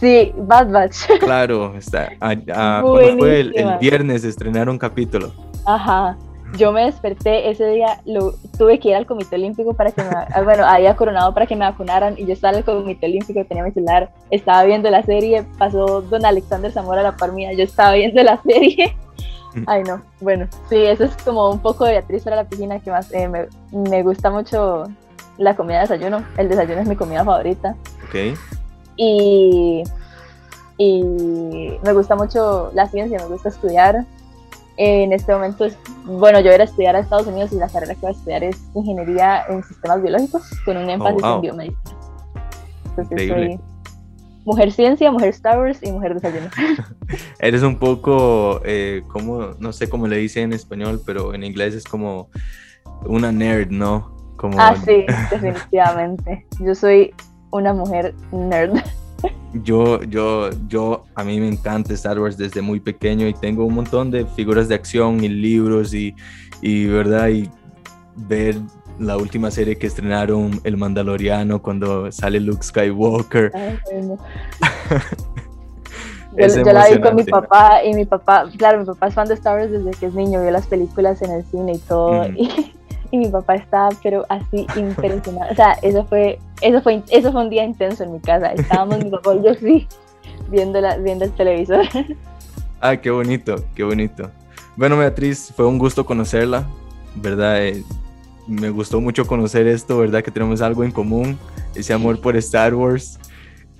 Sí, 0.00 0.32
Bad 0.36 0.70
Batch. 0.70 1.06
Claro, 1.20 1.74
está. 1.76 2.12
fue 2.82 3.40
el, 3.40 3.54
viernes 3.80 4.24
estrenaron 4.24 4.74
un 4.74 4.78
capítulo. 4.78 5.32
Ajá. 5.66 6.16
Yo 6.56 6.72
me 6.72 6.84
desperté 6.84 7.50
ese 7.50 7.66
día, 7.68 8.00
lo, 8.06 8.32
tuve 8.56 8.78
que 8.78 8.88
ir 8.88 8.94
al 8.94 9.04
Comité 9.04 9.36
Olímpico 9.36 9.74
para 9.74 9.90
que 9.90 10.02
me, 10.02 10.08
ah, 10.08 10.40
bueno, 10.42 10.64
había 10.64 10.96
coronado 10.96 11.34
para 11.34 11.44
que 11.44 11.54
me 11.54 11.66
vacunaran 11.66 12.14
y 12.16 12.24
yo 12.24 12.32
estaba 12.32 12.52
en 12.52 12.58
el 12.60 12.64
Comité 12.64 13.04
Olímpico, 13.04 13.44
tenía 13.44 13.64
mi 13.64 13.72
celular, 13.72 14.10
estaba 14.30 14.64
viendo 14.64 14.88
la 14.88 15.02
serie, 15.02 15.44
pasó 15.58 16.00
don 16.00 16.24
Alexander 16.24 16.72
Zamora 16.72 17.00
a 17.00 17.04
la 17.04 17.16
par 17.16 17.32
mía, 17.32 17.52
yo 17.52 17.64
estaba 17.64 17.92
viendo 17.92 18.22
la 18.22 18.40
serie 18.42 18.96
Ay, 19.66 19.82
no. 19.84 20.02
Bueno, 20.20 20.46
sí, 20.68 20.76
eso 20.76 21.04
es 21.04 21.16
como 21.24 21.50
un 21.50 21.58
poco 21.58 21.84
de 21.84 21.92
Beatriz 21.92 22.24
para 22.24 22.36
la 22.36 22.44
piscina 22.44 22.78
que 22.80 22.90
más 22.90 23.12
eh, 23.12 23.28
me, 23.72 24.02
gusta 24.02 24.30
mucho 24.30 24.84
la 25.38 25.56
comida 25.56 25.76
de 25.76 25.82
desayuno. 25.82 26.24
El 26.36 26.48
desayuno 26.48 26.80
es 26.80 26.88
mi 26.88 26.96
comida 26.96 27.24
favorita. 27.24 27.74
Ok. 28.08 28.38
Y, 28.98 29.84
y 30.76 31.02
me 31.82 31.92
gusta 31.92 32.16
mucho 32.16 32.70
la 32.74 32.86
ciencia, 32.88 33.18
me 33.18 33.26
gusta 33.26 33.48
estudiar. 33.48 34.04
En 34.76 35.12
este 35.12 35.32
momento, 35.32 35.66
bueno, 36.04 36.40
yo 36.40 36.50
voy 36.50 36.60
a 36.60 36.64
estudiar 36.64 36.94
a 36.94 37.00
Estados 37.00 37.26
Unidos 37.26 37.52
y 37.52 37.56
la 37.56 37.68
carrera 37.68 37.94
que 37.94 38.00
voy 38.00 38.10
a 38.10 38.12
estudiar 38.12 38.44
es 38.44 38.60
ingeniería 38.74 39.44
en 39.48 39.64
sistemas 39.64 40.02
biológicos 40.02 40.42
con 40.64 40.76
un 40.76 40.90
énfasis 40.90 41.22
oh, 41.24 41.36
en 41.36 41.40
biomedicina. 41.40 41.98
Entonces, 42.96 43.28
soy 43.28 43.60
mujer 44.48 44.72
ciencia, 44.72 45.10
mujer 45.10 45.28
Star 45.28 45.58
Wars 45.58 45.78
y 45.82 45.92
mujer 45.92 46.14
desayuno. 46.14 46.48
Eres 47.38 47.62
un 47.62 47.78
poco, 47.78 48.60
eh, 48.64 49.02
como, 49.08 49.54
no 49.58 49.72
sé 49.72 49.88
cómo 49.88 50.06
le 50.06 50.16
dice 50.16 50.42
en 50.42 50.52
español, 50.52 51.02
pero 51.04 51.34
en 51.34 51.44
inglés 51.44 51.74
es 51.74 51.84
como 51.84 52.30
una 53.04 53.30
nerd, 53.30 53.70
¿no? 53.70 54.16
Como... 54.36 54.58
Ah, 54.58 54.74
sí, 54.76 55.04
definitivamente. 55.30 56.46
Yo 56.60 56.74
soy 56.74 57.12
una 57.50 57.72
mujer 57.72 58.14
nerd. 58.32 58.78
Yo, 59.64 60.02
yo, 60.02 60.50
yo, 60.68 61.04
a 61.14 61.24
mí 61.24 61.40
me 61.40 61.48
encanta 61.48 61.94
Star 61.94 62.20
Wars 62.20 62.36
desde 62.36 62.60
muy 62.60 62.80
pequeño 62.80 63.26
y 63.26 63.34
tengo 63.34 63.64
un 63.64 63.74
montón 63.74 64.10
de 64.10 64.26
figuras 64.26 64.68
de 64.68 64.74
acción 64.74 65.24
y 65.24 65.28
libros 65.28 65.94
y, 65.94 66.14
y 66.60 66.86
verdad, 66.86 67.28
y 67.28 67.50
ver 68.14 68.56
la 68.98 69.16
última 69.16 69.50
serie 69.50 69.78
que 69.78 69.86
estrenaron, 69.86 70.60
El 70.64 70.76
Mandaloriano, 70.76 71.62
cuando 71.62 72.12
sale 72.12 72.40
Luke 72.40 72.62
Skywalker. 72.62 73.52
yo, 76.36 76.72
la 76.72 76.88
vi 76.90 77.00
con 77.00 77.16
mi 77.16 77.24
papá 77.24 77.82
y 77.84 77.94
mi 77.94 78.04
papá, 78.04 78.48
claro, 78.56 78.80
mi 78.80 78.84
papá 78.84 79.08
es 79.08 79.14
fan 79.14 79.28
de 79.28 79.34
Star 79.34 79.58
Wars 79.58 79.70
desde 79.70 79.90
que 79.92 80.06
es 80.06 80.14
niño, 80.14 80.42
vio 80.42 80.50
las 80.50 80.66
películas 80.66 81.22
en 81.22 81.30
el 81.30 81.44
cine 81.44 81.72
y 81.74 81.78
todo. 81.78 82.26
Y, 82.28 82.72
y 83.10 83.18
mi 83.18 83.28
papá 83.28 83.56
estaba 83.56 83.90
pero 84.02 84.24
así 84.28 84.66
impresionado. 84.76 85.50
O 85.50 85.54
sea, 85.54 85.72
eso 85.82 86.04
fue, 86.04 86.38
eso 86.60 86.80
fue, 86.82 87.02
eso 87.10 87.32
fue 87.32 87.42
un 87.42 87.50
día 87.50 87.64
intenso 87.64 88.04
en 88.04 88.12
mi 88.12 88.20
casa. 88.20 88.52
Estábamos 88.52 89.02
mi 89.02 89.10
papá 89.10 89.34
y 89.34 89.44
yo 89.44 89.54
sí, 89.54 89.88
viendo, 90.48 90.80
la, 90.80 90.96
viendo 90.98 91.24
el 91.24 91.32
televisor. 91.32 91.84
Ah, 92.80 92.96
qué 92.96 93.10
bonito, 93.10 93.56
qué 93.74 93.82
bonito. 93.82 94.30
Bueno, 94.76 94.96
Beatriz, 94.96 95.52
fue 95.56 95.66
un 95.66 95.78
gusto 95.78 96.06
conocerla, 96.06 96.68
¿verdad? 97.16 97.66
Eh, 97.66 97.82
me 98.46 98.70
gustó 98.70 99.00
mucho 99.00 99.26
conocer 99.26 99.66
esto, 99.66 99.98
¿verdad? 99.98 100.22
Que 100.22 100.30
tenemos 100.30 100.62
algo 100.62 100.84
en 100.84 100.92
común, 100.92 101.36
ese 101.74 101.92
amor 101.92 102.20
por 102.20 102.36
Star 102.36 102.76
Wars. 102.76 103.18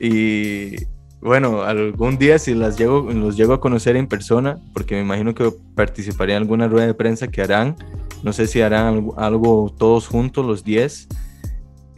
Y 0.01 0.75
bueno, 1.21 1.63
algún 1.63 2.19
día 2.19 2.39
si 2.39 2.55
las 2.55 2.77
llego, 2.77 3.03
los 3.13 3.37
llego 3.37 3.53
a 3.53 3.61
conocer 3.61 3.97
en 3.97 4.07
persona, 4.07 4.59
porque 4.73 4.95
me 4.95 5.03
imagino 5.03 5.35
que 5.35 5.51
participaría 5.75 6.37
en 6.37 6.43
alguna 6.43 6.69
rueda 6.69 6.87
de 6.87 6.95
prensa 6.95 7.29
que 7.29 7.43
harán, 7.43 7.77
no 8.23 8.33
sé 8.33 8.47
si 8.47 8.61
harán 8.61 9.11
algo, 9.17 9.75
todos 9.77 10.07
juntos, 10.07 10.45
los 10.45 10.65
10. 10.65 11.09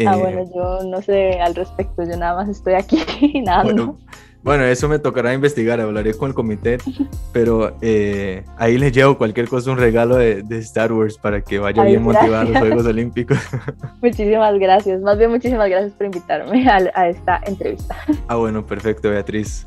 Ah, 0.06 0.16
eh, 0.16 0.18
bueno, 0.18 0.44
yo 0.54 0.84
no 0.88 1.02
sé 1.02 1.40
al 1.40 1.54
respecto, 1.54 2.02
yo 2.02 2.16
nada 2.16 2.34
más 2.36 2.48
estoy 2.48 2.74
aquí, 2.74 3.42
nada. 3.44 3.64
Bueno, 3.64 3.98
bueno, 4.42 4.64
eso 4.64 4.88
me 4.88 4.98
tocará 4.98 5.34
investigar, 5.34 5.80
hablaré 5.80 6.14
con 6.14 6.30
el 6.30 6.34
comité, 6.34 6.78
pero 7.32 7.76
eh, 7.82 8.44
ahí 8.56 8.78
les 8.78 8.92
llevo 8.92 9.18
cualquier 9.18 9.48
cosa, 9.48 9.70
un 9.70 9.76
regalo 9.76 10.16
de, 10.16 10.42
Star 10.60 10.92
Wars 10.92 11.18
para 11.18 11.42
que 11.42 11.58
vaya 11.58 11.84
bien 11.84 12.02
motivado 12.02 12.38
a 12.38 12.44
los 12.44 12.58
Juegos 12.58 12.86
Olímpicos. 12.86 13.38
Muchísimas 14.00 14.58
gracias, 14.58 15.02
más 15.02 15.18
bien 15.18 15.30
muchísimas 15.30 15.68
gracias 15.68 15.92
por 15.92 16.06
invitarme 16.06 16.66
a, 16.68 17.08
esta 17.08 17.40
entrevista. 17.46 17.96
Ah, 18.28 18.36
bueno, 18.36 18.64
perfecto, 18.64 19.10
Beatriz. 19.10 19.66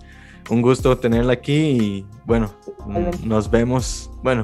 Un 0.49 0.61
gusto 0.61 0.97
tenerla 0.97 1.33
aquí 1.33 1.53
y 1.53 2.05
bueno, 2.25 2.49
nos 3.23 3.49
vemos, 3.49 4.11
bueno, 4.23 4.43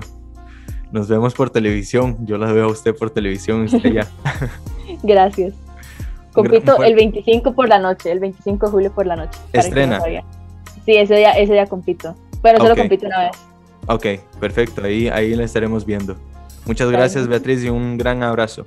nos 0.92 1.08
vemos 1.08 1.34
por 1.34 1.50
televisión. 1.50 2.18
Yo 2.26 2.38
la 2.38 2.52
veo 2.52 2.66
a 2.66 2.68
usted 2.72 2.96
por 2.96 3.10
televisión, 3.10 3.64
usted 3.64 3.94
ya. 3.94 4.08
gracias. 5.04 5.54
Compito 6.34 6.84
el 6.84 6.96
25 6.96 7.54
por 7.54 7.68
la 7.68 7.80
noche, 7.80 8.12
el 8.12 8.20
25 8.20 8.66
de 8.66 8.72
julio 8.72 8.92
por 8.92 9.06
la 9.06 9.16
noche. 9.16 9.40
¿Estrena? 9.54 10.00
sí, 10.86 10.96
ese 10.96 11.16
día, 11.16 11.32
ese 11.32 11.54
día 11.54 11.66
compito. 11.66 12.16
Pero 12.42 12.60
solo 12.60 12.76
compito 12.76 13.08
una 13.08 13.20
vez. 13.20 13.32
Ok, 13.88 14.06
perfecto. 14.40 14.84
Ahí, 14.84 15.08
ahí 15.10 15.36
la 15.36 15.44
estaremos 15.44 15.86
viendo. 15.86 16.16
Muchas 16.66 16.90
gracias, 16.92 17.28
Beatriz, 17.28 17.64
y 17.64 17.70
un 17.70 17.98
gran 17.98 18.22
abrazo. 18.24 18.64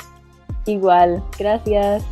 Igual, 0.66 1.22
gracias. 1.38 2.02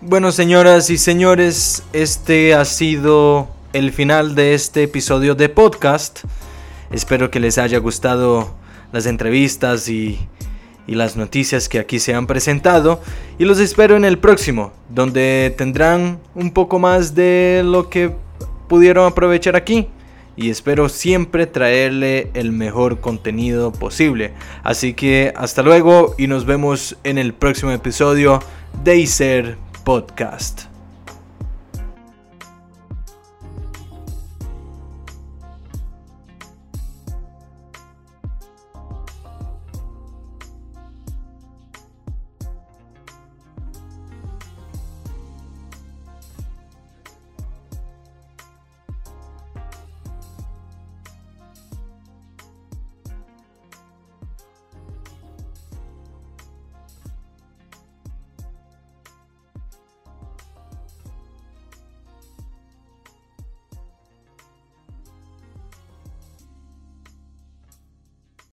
Bueno, 0.00 0.32
señoras 0.32 0.88
y 0.90 0.96
señores, 0.96 1.82
este 1.92 2.54
ha 2.54 2.64
sido 2.64 3.48
el 3.72 3.92
final 3.92 4.34
de 4.34 4.54
este 4.54 4.84
episodio 4.84 5.34
de 5.34 5.48
podcast. 5.48 6.20
Espero 6.90 7.30
que 7.30 7.40
les 7.40 7.58
haya 7.58 7.78
gustado 7.78 8.54
las 8.92 9.06
entrevistas 9.06 9.88
y 9.88 10.18
las 10.86 11.16
noticias 11.16 11.68
que 11.68 11.78
aquí 11.78 12.00
se 12.00 12.14
han 12.14 12.26
presentado 12.26 13.00
y 13.38 13.44
los 13.44 13.60
espero 13.60 13.96
en 13.96 14.04
el 14.04 14.18
próximo, 14.18 14.72
donde 14.88 15.54
tendrán 15.56 16.18
un 16.34 16.50
poco 16.50 16.78
más 16.78 17.14
de 17.14 17.62
lo 17.64 17.88
que 17.88 18.12
pudieron 18.68 19.06
aprovechar 19.06 19.56
aquí 19.56 19.88
y 20.36 20.50
espero 20.50 20.88
siempre 20.88 21.46
traerle 21.46 22.30
el 22.34 22.52
mejor 22.52 23.00
contenido 23.00 23.72
posible. 23.72 24.32
Así 24.62 24.94
que 24.94 25.32
hasta 25.36 25.62
luego 25.62 26.14
y 26.18 26.26
nos 26.26 26.46
vemos 26.46 26.96
en 27.04 27.18
el 27.18 27.34
próximo 27.34 27.72
episodio 27.72 28.40
de 28.82 28.96
Iser 28.96 29.58
Podcast. 29.84 30.69